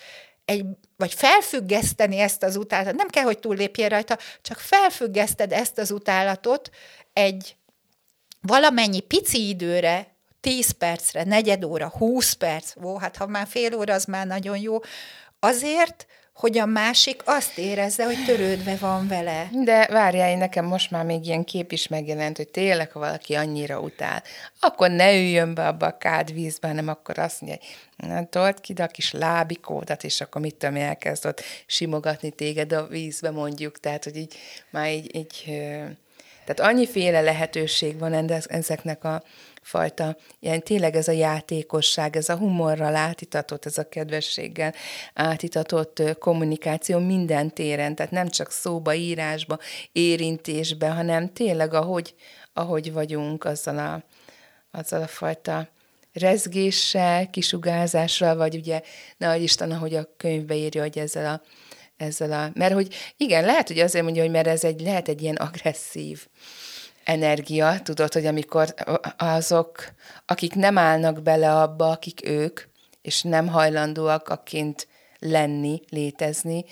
egy, 0.45 0.65
vagy 0.97 1.13
felfüggeszteni 1.13 2.19
ezt 2.19 2.43
az 2.43 2.55
utálatot, 2.55 2.95
nem 2.95 3.07
kell, 3.07 3.23
hogy 3.23 3.39
túllépjél 3.39 3.89
rajta, 3.89 4.17
csak 4.41 4.57
felfüggeszted 4.57 5.51
ezt 5.51 5.77
az 5.77 5.91
utálatot 5.91 6.69
egy 7.13 7.55
valamennyi 8.41 8.99
pici 8.99 9.47
időre, 9.47 10.12
10 10.43 10.71
percre, 10.71 11.23
negyed 11.23 11.63
óra, 11.63 11.87
20 11.87 12.33
perc, 12.33 12.73
ó, 12.83 12.97
hát 12.97 13.17
ha 13.17 13.27
már 13.27 13.47
fél 13.47 13.75
óra, 13.75 13.93
az 13.93 14.05
már 14.05 14.27
nagyon 14.27 14.57
jó, 14.57 14.79
azért, 15.39 16.07
hogy 16.33 16.57
a 16.57 16.65
másik 16.65 17.21
azt 17.25 17.57
érezze, 17.57 18.05
hogy 18.05 18.25
törődve 18.25 18.75
van 18.75 19.07
vele. 19.07 19.49
De 19.63 19.87
várjál, 19.91 20.29
én 20.29 20.37
nekem 20.37 20.65
most 20.65 20.91
már 20.91 21.05
még 21.05 21.25
ilyen 21.25 21.43
kép 21.43 21.71
is 21.71 21.87
megjelent, 21.87 22.37
hogy 22.37 22.47
tényleg, 22.47 22.91
ha 22.91 22.99
valaki 22.99 23.33
annyira 23.33 23.79
utál, 23.79 24.23
akkor 24.59 24.89
ne 24.89 25.15
üljön 25.15 25.53
be 25.53 25.67
abba 25.67 25.85
a 25.85 25.97
kád 25.97 26.33
vízbe, 26.33 26.67
hanem 26.67 26.87
akkor 26.87 27.19
azt 27.19 27.41
mondja, 27.41 27.59
hogy 27.97 28.29
told 28.29 28.59
ki 28.59 28.73
a 28.73 28.87
kis 28.87 29.11
lábikódat, 29.11 30.03
és 30.03 30.21
akkor 30.21 30.41
mit 30.41 30.55
tudom, 30.55 30.75
elkezd 30.75 31.25
ott 31.25 31.41
simogatni 31.65 32.31
téged 32.31 32.73
a 32.73 32.87
vízbe 32.87 33.31
mondjuk, 33.31 33.79
tehát, 33.79 34.03
hogy 34.03 34.15
így 34.15 34.35
már 34.69 34.91
így, 34.91 35.15
így 35.15 35.61
tehát 36.45 36.71
annyiféle 36.71 37.21
lehetőség 37.21 37.99
van 37.99 38.31
ezeknek 38.47 39.03
a 39.03 39.23
fajta, 39.61 40.17
ilyen 40.39 40.63
tényleg 40.63 40.95
ez 40.95 41.07
a 41.07 41.11
játékosság, 41.11 42.15
ez 42.15 42.29
a 42.29 42.37
humorral 42.37 42.95
átitatott, 42.95 43.65
ez 43.65 43.77
a 43.77 43.89
kedvességgel 43.89 44.73
átitatott 45.13 46.01
kommunikáció 46.19 46.99
minden 46.99 47.53
téren, 47.53 47.95
tehát 47.95 48.11
nem 48.11 48.29
csak 48.29 48.51
szóba, 48.51 48.93
írásba, 48.93 49.59
érintésbe, 49.91 50.89
hanem 50.89 51.33
tényleg 51.33 51.73
ahogy, 51.73 52.15
ahogy 52.53 52.93
vagyunk 52.93 53.43
azzal 53.43 53.77
a, 53.77 54.03
azzal 54.77 55.01
a 55.01 55.07
fajta 55.07 55.67
rezgéssel, 56.13 57.29
kisugázással, 57.29 58.35
vagy 58.35 58.55
ugye, 58.55 58.81
nehogy 59.17 59.41
Isten, 59.41 59.71
ahogy 59.71 59.95
a 59.95 60.07
könyvbe 60.17 60.55
írja, 60.55 60.81
hogy 60.81 60.97
ezzel 60.97 61.33
a, 61.33 61.41
ezzel 62.03 62.31
a, 62.31 62.51
mert 62.53 62.73
hogy 62.73 62.95
igen, 63.17 63.45
lehet, 63.45 63.67
hogy 63.67 63.79
azért 63.79 64.03
mondja, 64.03 64.21
hogy 64.21 64.31
mert 64.31 64.47
ez 64.47 64.63
egy, 64.63 64.81
lehet 64.81 65.07
egy 65.07 65.21
ilyen 65.21 65.35
agresszív 65.35 66.27
energia, 67.03 67.79
tudod, 67.83 68.13
hogy 68.13 68.25
amikor 68.25 68.73
azok, 69.17 69.93
akik 70.25 70.55
nem 70.55 70.77
állnak 70.77 71.21
bele 71.21 71.55
abba, 71.61 71.89
akik 71.89 72.27
ők, 72.27 72.61
és 73.01 73.21
nem 73.21 73.47
hajlandóak 73.47 74.29
akként 74.29 74.87
lenni, 75.19 75.81
létezni, 75.89 76.65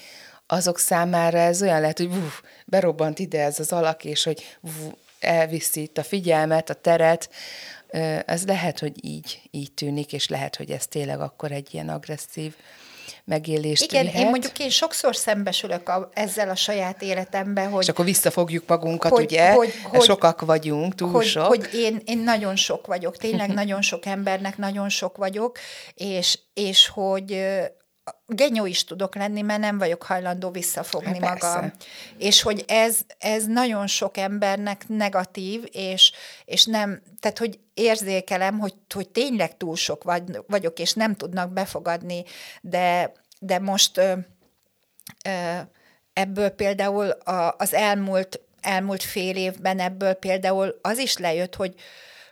azok 0.47 0.79
számára 0.79 1.37
ez 1.37 1.61
olyan 1.61 1.81
lehet, 1.81 1.97
hogy 1.97 2.09
vuf, 2.09 2.41
berobbant 2.65 3.19
ide 3.19 3.43
ez 3.43 3.59
az 3.59 3.71
alak, 3.71 4.05
és 4.05 4.23
hogy 4.23 4.57
vuf, 4.59 4.93
elviszi 5.19 5.81
itt 5.81 5.97
a 5.97 6.03
figyelmet, 6.03 6.69
a 6.69 6.73
teret, 6.73 7.29
ez 8.25 8.45
lehet, 8.45 8.79
hogy 8.79 9.05
így, 9.05 9.41
így 9.51 9.71
tűnik, 9.71 10.13
és 10.13 10.27
lehet, 10.27 10.55
hogy 10.55 10.71
ez 10.71 10.87
tényleg 10.87 11.19
akkor 11.19 11.51
egy 11.51 11.73
ilyen 11.73 11.89
agresszív 11.89 12.55
megélést 13.23 13.83
Igen, 13.83 14.05
vihet. 14.05 14.21
én 14.21 14.29
mondjuk 14.29 14.59
én 14.59 14.69
sokszor 14.69 15.15
szembesülök 15.15 15.89
a, 15.89 16.09
ezzel 16.13 16.49
a 16.49 16.55
saját 16.55 17.01
életemben, 17.01 17.69
hogy... 17.69 17.81
És 17.81 17.89
akkor 17.89 18.05
visszafogjuk 18.05 18.67
magunkat, 18.67 19.11
hogy, 19.11 19.23
ugye? 19.23 19.51
Hogy, 19.51 19.73
hogy, 19.83 20.01
Sokak 20.01 20.41
vagyunk, 20.41 20.95
túl 20.95 21.11
hogy, 21.11 21.25
sok. 21.25 21.45
Hogy 21.45 21.69
én, 21.73 22.01
én 22.05 22.17
nagyon 22.17 22.55
sok 22.55 22.87
vagyok, 22.87 23.17
tényleg 23.17 23.53
nagyon 23.61 23.81
sok 23.81 24.05
embernek 24.05 24.57
nagyon 24.57 24.89
sok 24.89 25.17
vagyok, 25.17 25.57
és, 25.93 26.39
és 26.53 26.87
hogy 26.87 27.43
genyó 28.27 28.65
is 28.65 28.83
tudok 28.83 29.15
lenni, 29.15 29.41
mert 29.41 29.59
nem 29.59 29.77
vagyok 29.77 30.03
hajlandó 30.03 30.49
visszafogni 30.49 31.19
hát 31.19 31.41
magam. 31.41 31.71
És 32.17 32.41
hogy 32.41 32.63
ez, 32.67 32.99
ez 33.17 33.45
nagyon 33.45 33.87
sok 33.87 34.17
embernek 34.17 34.87
negatív, 34.87 35.63
és, 35.71 36.11
és 36.45 36.65
nem, 36.65 37.01
tehát 37.19 37.37
hogy 37.37 37.59
érzékelem, 37.73 38.59
hogy, 38.59 38.73
hogy 38.93 39.09
tényleg 39.09 39.57
túl 39.57 39.75
sok 39.75 40.03
vagy, 40.03 40.23
vagyok, 40.47 40.79
és 40.79 40.93
nem 40.93 41.15
tudnak 41.15 41.51
befogadni, 41.51 42.23
de, 42.61 43.11
de 43.39 43.59
most 43.59 43.97
ö, 43.97 44.13
ö, 45.25 45.57
ebből 46.13 46.49
például 46.49 47.09
a, 47.09 47.55
az 47.57 47.73
elmúlt, 47.73 48.41
elmúlt 48.61 49.03
fél 49.03 49.35
évben 49.35 49.79
ebből 49.79 50.13
például 50.13 50.79
az 50.81 50.97
is 50.97 51.17
lejött, 51.17 51.55
hogy, 51.55 51.75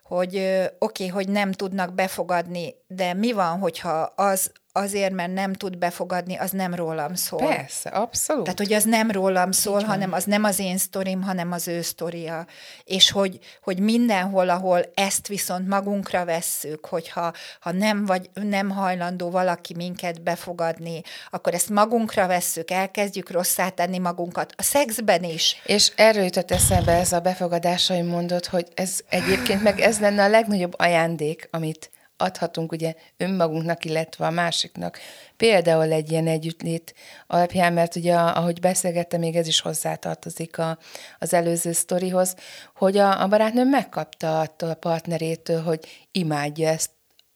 hogy 0.03 0.35
oké, 0.35 0.69
okay, 0.79 1.07
hogy 1.07 1.29
nem 1.29 1.51
tudnak 1.51 1.93
befogadni, 1.93 2.75
de 2.91 3.13
mi 3.13 3.31
van, 3.31 3.59
hogyha 3.59 4.13
az, 4.15 4.51
azért, 4.71 5.13
mert 5.13 5.33
nem 5.33 5.53
tud 5.53 5.77
befogadni, 5.77 6.35
az 6.35 6.51
nem 6.51 6.73
rólam 6.73 7.13
szól. 7.13 7.47
Persze, 7.47 7.89
abszolút. 7.89 8.43
Tehát, 8.43 8.59
hogy 8.59 8.73
az 8.73 8.83
nem 8.83 9.11
rólam 9.11 9.51
szól, 9.51 9.83
hanem 9.83 10.13
az 10.13 10.23
nem 10.23 10.43
az 10.43 10.59
én 10.59 10.77
sztorim, 10.77 11.21
hanem 11.21 11.51
az 11.51 11.67
ő 11.67 11.81
sztoria. 11.81 12.45
És 12.83 13.11
hogy, 13.11 13.39
hogy 13.63 13.79
mindenhol, 13.79 14.49
ahol 14.49 14.81
ezt 14.93 15.27
viszont 15.27 15.67
magunkra 15.67 16.25
vesszük, 16.25 16.85
hogyha 16.85 17.33
ha 17.59 17.71
nem, 17.71 18.05
vagy, 18.05 18.29
nem 18.33 18.69
hajlandó 18.69 19.29
valaki 19.29 19.73
minket 19.75 20.21
befogadni, 20.21 21.01
akkor 21.29 21.53
ezt 21.53 21.69
magunkra 21.69 22.27
vesszük, 22.27 22.71
elkezdjük 22.71 23.31
rosszá 23.31 23.69
tenni 23.69 23.97
magunkat. 23.97 24.53
A 24.57 24.63
szexben 24.63 25.23
is. 25.23 25.61
És 25.65 25.91
erről 25.95 26.23
jutott 26.23 26.51
eszembe 26.51 26.91
ez 26.91 27.11
a 27.11 27.19
befogadás, 27.19 27.87
hogy 27.87 28.03
mondod, 28.03 28.45
hogy 28.45 28.67
ez 28.73 28.99
egyébként 29.09 29.63
meg 29.63 29.79
ez 29.79 29.99
lenne 29.99 30.23
a 30.23 30.29
legnagyobb 30.29 30.73
ajándék, 30.77 31.47
amit 31.51 31.89
adhatunk 32.21 32.71
ugye 32.71 32.93
önmagunknak, 33.17 33.85
illetve 33.85 34.25
a 34.25 34.29
másiknak. 34.29 34.99
Például 35.37 35.91
egy 35.91 36.11
ilyen 36.11 36.27
együttlét 36.27 36.93
alapján, 37.27 37.73
mert 37.73 37.95
ugye 37.95 38.15
ahogy 38.15 38.59
beszélgettem, 38.59 39.19
még 39.19 39.35
ez 39.35 39.47
is 39.47 39.61
hozzátartozik 39.61 40.57
a, 40.57 40.77
az 41.19 41.33
előző 41.33 41.71
sztorihoz, 41.71 42.35
hogy 42.75 42.97
a, 42.97 43.21
a 43.21 43.27
barátnőm 43.27 43.67
megkapta 43.67 44.39
attól 44.39 44.69
a 44.69 44.73
partnerétől, 44.73 45.61
hogy 45.61 46.07
imádja 46.11 46.69
ezt, 46.69 46.91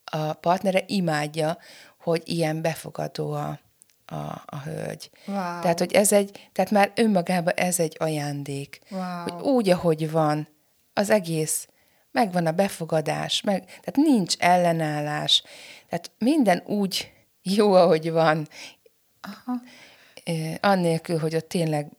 a 0.05 0.33
partnere 0.33 0.83
imádja, 0.87 1.57
hogy 1.99 2.21
ilyen 2.25 2.61
befogadó 2.61 3.31
a, 3.31 3.59
a, 4.05 4.43
a 4.45 4.57
hölgy. 4.63 5.09
Wow. 5.25 5.35
Tehát, 5.35 5.79
hogy 5.79 5.93
ez 5.93 6.11
egy, 6.11 6.49
tehát 6.51 6.71
már 6.71 6.91
önmagában 6.95 7.53
ez 7.55 7.79
egy 7.79 7.95
ajándék. 7.99 8.79
Wow. 8.89 9.01
Hogy 9.01 9.41
úgy, 9.41 9.69
ahogy 9.69 10.11
van, 10.11 10.47
az 10.93 11.09
egész, 11.09 11.67
megvan 12.13 12.45
a 12.45 12.51
befogadás, 12.51 13.41
meg, 13.41 13.65
tehát 13.65 13.95
nincs 13.95 14.35
ellenállás, 14.37 15.43
tehát 15.89 16.11
minden 16.17 16.63
úgy 16.65 17.11
jó, 17.41 17.73
ahogy 17.73 18.11
van, 18.11 18.47
Aha. 19.21 19.61
annélkül, 20.59 21.19
hogy 21.19 21.35
ott 21.35 21.47
tényleg 21.49 21.91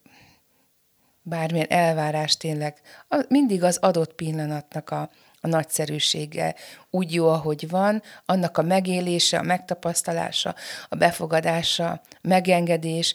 bármilyen 1.23 1.71
elvárás 1.71 2.37
tényleg, 2.37 2.81
mindig 3.29 3.63
az 3.63 3.77
adott 3.77 4.15
pillanatnak 4.15 4.91
a, 4.91 5.11
a 5.41 5.47
nagyszerűsége 5.47 6.55
úgy 6.91 7.15
jó, 7.15 7.29
ahogy 7.29 7.69
van, 7.69 8.03
annak 8.27 8.59
a 8.59 8.63
megélése, 8.63 9.39
a 9.39 9.43
megtapasztalása, 9.43 10.55
a 10.89 10.95
befogadása, 10.95 12.01
megengedés. 12.21 13.15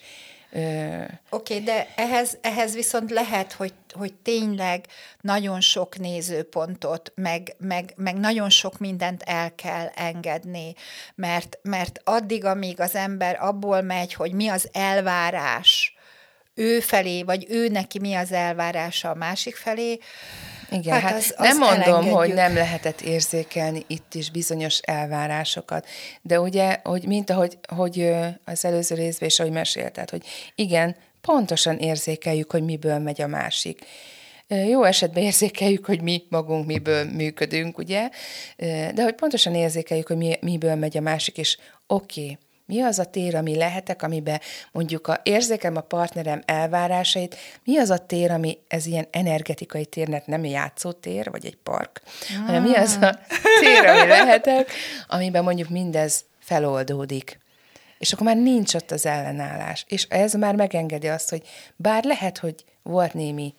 Oké, 0.50 1.14
okay, 1.30 1.60
de 1.64 1.88
ehhez, 1.96 2.38
ehhez 2.42 2.74
viszont 2.74 3.12
lehet, 3.12 3.52
hogy, 3.52 3.74
hogy 3.92 4.14
tényleg 4.14 4.86
nagyon 5.22 5.62
sok 5.62 5.98
nézőpontot, 5.98 7.12
meg, 7.16 7.56
meg, 7.58 7.94
meg 7.96 8.16
nagyon 8.16 8.50
sok 8.50 8.78
mindent 8.78 9.22
el 9.22 9.56
kell 9.56 9.88
engedni, 9.96 10.74
mert, 11.16 11.60
mert 11.62 12.02
addig, 12.04 12.46
amíg 12.46 12.80
az 12.80 12.96
ember 12.96 13.38
abból 13.42 13.82
megy, 13.82 14.14
hogy 14.14 14.34
mi 14.34 14.48
az 14.48 14.70
elvárás 14.72 15.94
ő 16.54 16.80
felé, 16.80 17.24
vagy 17.24 17.46
ő 17.50 17.68
neki 17.68 18.00
mi 18.00 18.14
az 18.14 18.32
elvárása 18.32 19.10
a 19.10 19.16
másik 19.16 19.56
felé, 19.56 20.00
igen, 20.72 20.94
hát, 20.94 21.02
hát 21.02 21.18
az, 21.18 21.34
az 21.38 21.48
nem 21.48 21.58
mondom, 21.58 22.08
hogy 22.12 22.34
nem 22.34 22.54
lehetett 22.54 23.02
érzékelni 23.02 23.84
itt 23.88 24.14
is 24.14 24.32
bizonyos 24.32 24.78
elvárásokat, 24.78 25.88
de 26.22 26.40
ugye, 26.40 26.80
hogy 26.84 27.08
mint 27.08 27.30
ahogy 27.30 27.58
hogy 27.76 28.12
az 28.46 28.66
előző 28.66 28.96
részben 28.96 29.30
is, 29.30 29.40
ahogy 29.40 29.52
mesélted, 29.52 30.10
hogy 30.10 30.26
igen, 30.56 30.96
pontosan 31.22 31.78
érzékeljük, 31.78 32.52
hogy 32.52 32.64
miből 32.64 33.00
megy 33.00 33.22
a 33.22 33.28
másik. 33.28 33.86
Jó 34.48 34.84
esetben 34.84 35.24
érzékeljük, 35.24 35.86
hogy 35.86 36.02
mi 36.02 36.24
magunk 36.30 36.66
miből 36.66 37.04
működünk, 37.04 37.78
ugye, 37.78 38.10
de 38.94 39.04
hogy 39.04 39.16
pontosan 39.16 39.56
érzékeljük, 39.56 40.08
hogy 40.08 40.18
mi, 40.18 40.38
miből 40.42 40.76
megy 40.76 40.98
a 40.98 41.02
másik, 41.02 41.38
és 41.38 41.58
oké, 41.88 42.22
okay, 42.22 42.38
mi 42.70 42.82
az 42.82 43.00
a 43.00 43.06
tér, 43.06 43.36
ami 43.36 43.56
lehetek, 43.56 44.04
amiben 44.04 44.40
mondjuk 44.72 45.08
a, 45.08 45.20
érzékem 45.24 45.76
a 45.76 45.82
partnerem 45.82 46.42
elvárásait, 46.46 47.36
mi 47.64 47.78
az 47.78 47.90
a 47.90 47.98
tér, 47.98 48.32
ami 48.32 48.58
ez 48.68 48.86
ilyen 48.86 49.08
energetikai 49.12 49.86
térnek 49.86 50.26
nem 50.26 50.46
játszótér, 50.46 51.30
vagy 51.32 51.46
egy 51.46 51.58
park, 51.64 52.02
ah. 52.04 52.46
hanem 52.46 52.64
mi 52.64 52.76
az 52.76 52.98
a 53.02 53.20
tér, 53.60 53.86
ami 53.86 54.08
lehetek, 54.08 54.72
amiben 55.08 55.44
mondjuk 55.44 55.70
mindez 55.70 56.26
feloldódik. 56.40 57.40
És 58.00 58.14
akkor 58.14 58.26
már 58.26 58.38
nincs 58.38 58.74
ott 58.74 58.92
az 58.92 59.06
ellenállás. 59.06 59.86
És 59.88 60.04
ez 60.04 60.34
már 60.34 60.56
megengedi 60.56 61.08
azt, 61.08 61.30
hogy 61.30 61.48
bár 61.76 62.04
lehet, 62.04 62.38
hogy 62.38 62.64
volt 62.84 63.14
némi 63.14 63.54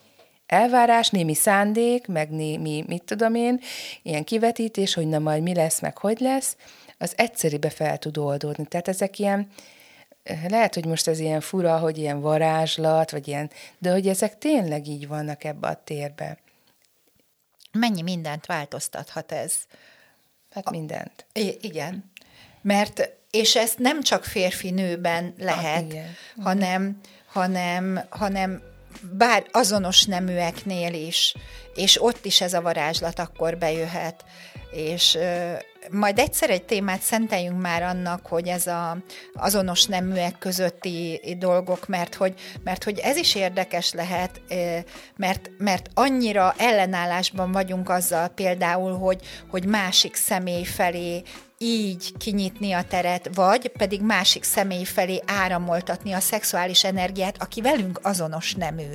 elvárás, 0.46 1.08
némi 1.08 1.34
szándék, 1.34 2.06
meg 2.06 2.30
némi, 2.30 2.84
mit 2.86 3.02
tudom 3.02 3.34
én, 3.34 3.60
ilyen 4.02 4.24
kivetítés, 4.24 4.94
hogy 4.94 5.06
na 5.08 5.18
majd 5.18 5.42
mi 5.42 5.54
lesz, 5.54 5.80
meg 5.80 5.98
hogy 5.98 6.20
lesz, 6.20 6.56
az 6.98 7.12
egyszerűbe 7.16 7.70
fel 7.70 7.98
tud 7.98 8.18
oldódni. 8.18 8.64
Tehát 8.66 8.88
ezek 8.88 9.18
ilyen, 9.18 9.48
lehet, 10.48 10.74
hogy 10.74 10.84
most 10.84 11.08
ez 11.08 11.18
ilyen 11.18 11.40
fura, 11.40 11.78
hogy 11.78 11.98
ilyen 11.98 12.20
varázslat, 12.20 13.10
vagy 13.10 13.28
ilyen, 13.28 13.50
de 13.78 13.90
hogy 13.90 14.08
ezek 14.08 14.38
tényleg 14.38 14.86
így 14.86 15.08
vannak 15.08 15.44
ebbe 15.44 15.68
a 15.68 15.82
térbe. 15.84 16.38
Mennyi 17.72 18.02
mindent 18.02 18.46
változtathat 18.46 19.32
ez? 19.32 19.54
Hát 20.50 20.70
mindent. 20.70 21.26
I- 21.32 21.58
igen. 21.60 22.10
Mert, 22.62 23.10
és 23.30 23.56
ezt 23.56 23.78
nem 23.78 24.02
csak 24.02 24.24
férfi-nőben 24.24 25.34
lehet, 25.38 25.92
ah, 25.92 26.44
hanem, 26.44 27.00
hanem, 27.26 28.00
hanem 28.08 28.62
bár 29.12 29.44
azonos 29.50 30.04
neműeknél 30.04 30.94
is, 30.94 31.34
és 31.74 32.02
ott 32.02 32.24
is 32.24 32.40
ez 32.40 32.52
a 32.52 32.60
varázslat 32.60 33.18
akkor 33.18 33.58
bejöhet. 33.58 34.24
És 34.70 35.18
majd 35.90 36.18
egyszer 36.18 36.50
egy 36.50 36.62
témát 36.62 37.00
szenteljünk 37.00 37.60
már 37.60 37.82
annak, 37.82 38.26
hogy 38.26 38.48
ez 38.48 38.66
a 38.66 38.96
azonos 39.34 39.84
neműek 39.84 40.38
közötti 40.38 41.20
dolgok, 41.38 41.86
mert 41.86 42.14
hogy, 42.14 42.34
mert 42.64 42.84
hogy 42.84 42.98
ez 42.98 43.16
is 43.16 43.34
érdekes 43.34 43.92
lehet, 43.92 44.40
mert, 45.16 45.50
mert 45.58 45.88
annyira 45.94 46.54
ellenállásban 46.58 47.52
vagyunk 47.52 47.88
azzal 47.88 48.28
például, 48.28 48.98
hogy, 48.98 49.22
hogy 49.50 49.64
másik 49.64 50.14
személy 50.14 50.64
felé 50.64 51.22
így 51.62 52.12
kinyitni 52.18 52.72
a 52.72 52.84
teret, 52.88 53.30
vagy 53.34 53.68
pedig 53.68 54.00
másik 54.02 54.42
személy 54.42 54.84
felé 54.84 55.22
áramoltatni 55.26 56.12
a 56.12 56.20
szexuális 56.20 56.84
energiát, 56.84 57.42
aki 57.42 57.60
velünk 57.60 57.98
azonos 58.02 58.54
nemű. 58.54 58.88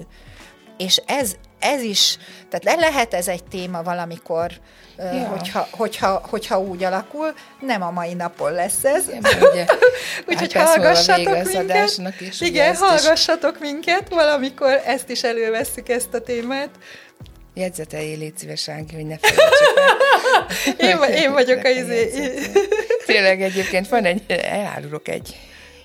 És 0.78 1.01
ez, 1.06 1.36
ez 1.60 1.82
is, 1.82 2.17
tehát 2.49 2.63
le 2.63 2.88
lehet 2.88 3.13
ez 3.13 3.28
egy 3.28 3.43
téma 3.43 3.84
valamikor, 3.84 4.51
ja. 4.97 5.28
hogyha, 5.28 5.67
hogyha, 5.71 6.21
hogyha 6.30 6.60
úgy 6.60 6.84
alakul, 6.84 7.34
nem 7.60 7.82
a 7.82 7.91
mai 7.91 8.13
napon 8.13 8.51
lesz 8.51 8.84
ez. 8.84 9.06
Úgyhogy 10.28 10.54
hát 10.54 10.67
hallgassatok 10.67 11.43
minket. 11.43 11.99
Is, 12.19 12.41
Igen, 12.41 12.75
hallgassatok 12.75 13.56
is. 13.56 13.60
minket, 13.60 14.10
valamikor 14.10 14.82
ezt 14.86 15.10
is 15.10 15.23
elővesszük, 15.23 15.89
ezt 15.89 16.13
a 16.13 16.21
témát. 16.21 16.69
Jegyzeteljél, 17.56 18.18
légy 18.18 18.38
szíves, 18.38 18.70
Ági, 18.70 18.96
hogy 18.96 19.06
ne 19.06 19.18
felejtsük 19.18 19.74
én, 21.12 21.24
én 21.24 21.32
vagyok 21.32 21.63
a 21.63 21.70
izé. 21.70 22.12
Tényleg 23.06 23.41
egyébként 23.41 23.88
van 23.88 24.06
egy, 24.06 24.22
elárulok 24.28 25.08
egy 25.08 25.36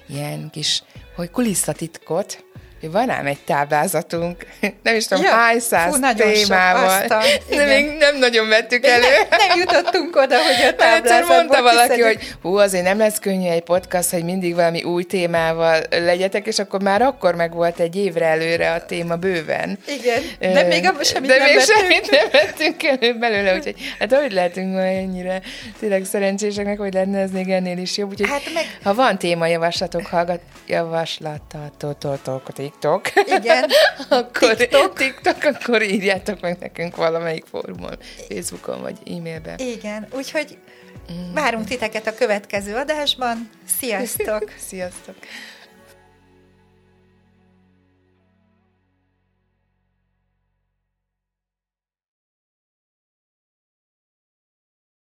ilyen 0.08 0.50
kis, 0.52 0.82
hogy 1.16 1.30
kulisszatitkot, 1.30 2.44
van 2.88 3.10
ám 3.10 3.26
egy 3.26 3.38
táblázatunk, 3.38 4.46
nem 4.82 4.94
is 4.94 5.06
tudom, 5.06 5.24
ja, 5.24 5.30
hány 5.30 5.60
száz 5.60 5.94
fú, 5.94 6.14
témával, 6.16 7.00
sok, 7.00 7.22
de 7.56 7.64
még 7.64 7.96
nem 7.98 8.18
nagyon 8.18 8.48
vettük 8.48 8.86
elő. 8.86 9.02
Nem, 9.02 9.38
nem 9.48 9.58
jutottunk 9.58 10.16
oda, 10.16 10.36
hogy 10.36 10.66
a 10.68 10.74
táblázatból 10.82 11.36
mondta 11.36 11.62
valaki, 11.62 11.88
kiszedjük. 11.88 12.06
hogy 12.06 12.34
hú, 12.42 12.56
azért 12.56 12.84
nem 12.84 12.98
lesz 12.98 13.18
könnyű 13.18 13.48
egy 13.48 13.62
podcast, 13.62 14.10
hogy 14.10 14.24
mindig 14.24 14.54
valami 14.54 14.82
új 14.82 15.02
témával 15.02 15.80
legyetek, 15.90 16.46
és 16.46 16.58
akkor 16.58 16.82
már 16.82 17.02
akkor 17.02 17.34
meg 17.34 17.54
volt 17.54 17.80
egy 17.80 17.96
évre 17.96 18.26
előre 18.26 18.72
a 18.72 18.86
téma 18.86 19.16
bőven. 19.16 19.78
Igen, 19.86 20.22
de 20.54 20.62
még 20.62 20.86
abban 20.86 21.04
semmit 21.04 21.30
de 21.30 21.36
nem 21.36 21.46
még 21.46 21.56
vettünk. 21.56 21.78
semmit 21.78 22.10
nem 22.10 22.28
vettünk 22.32 22.82
elő 22.82 23.18
belőle, 23.18 23.54
úgyhogy 23.54 23.74
hát 23.98 24.14
hogy 24.14 24.32
lehetünk 24.32 24.72
ma 24.72 24.80
ennyire 24.80 25.40
tényleg 25.78 26.04
szerencséseknek, 26.04 26.78
hogy 26.78 26.94
lenne 26.94 27.18
ez 27.18 27.30
még 27.30 27.48
ennél 27.48 27.78
is 27.78 27.96
jobb. 27.96 28.10
Úgyhogy 28.10 28.28
hát 28.28 28.42
meg... 28.54 28.64
ha 28.82 28.94
van 28.94 29.18
témajavaslatok, 29.18 30.06
hallgat, 30.06 30.40
javaslatotok, 30.66 32.40
TikTok. 32.70 33.12
Igen. 33.26 33.70
akkor 34.08 34.56
TikTok. 34.56 34.96
TikTok, 34.96 35.44
akkor 35.44 35.82
írjátok 35.82 36.40
meg 36.40 36.56
nekünk 36.60 36.96
valamelyik 36.96 37.44
fórumon, 37.50 37.98
Facebookon 38.28 38.80
vagy 38.80 38.98
e-mailben. 39.06 39.58
Igen, 39.58 40.06
úgyhogy 40.12 40.58
mm. 41.12 41.32
várunk 41.34 41.66
titeket 41.66 42.06
a 42.06 42.14
következő 42.14 42.74
adásban. 42.74 43.50
Sziasztok! 43.78 44.52
Sziasztok! 44.68 45.14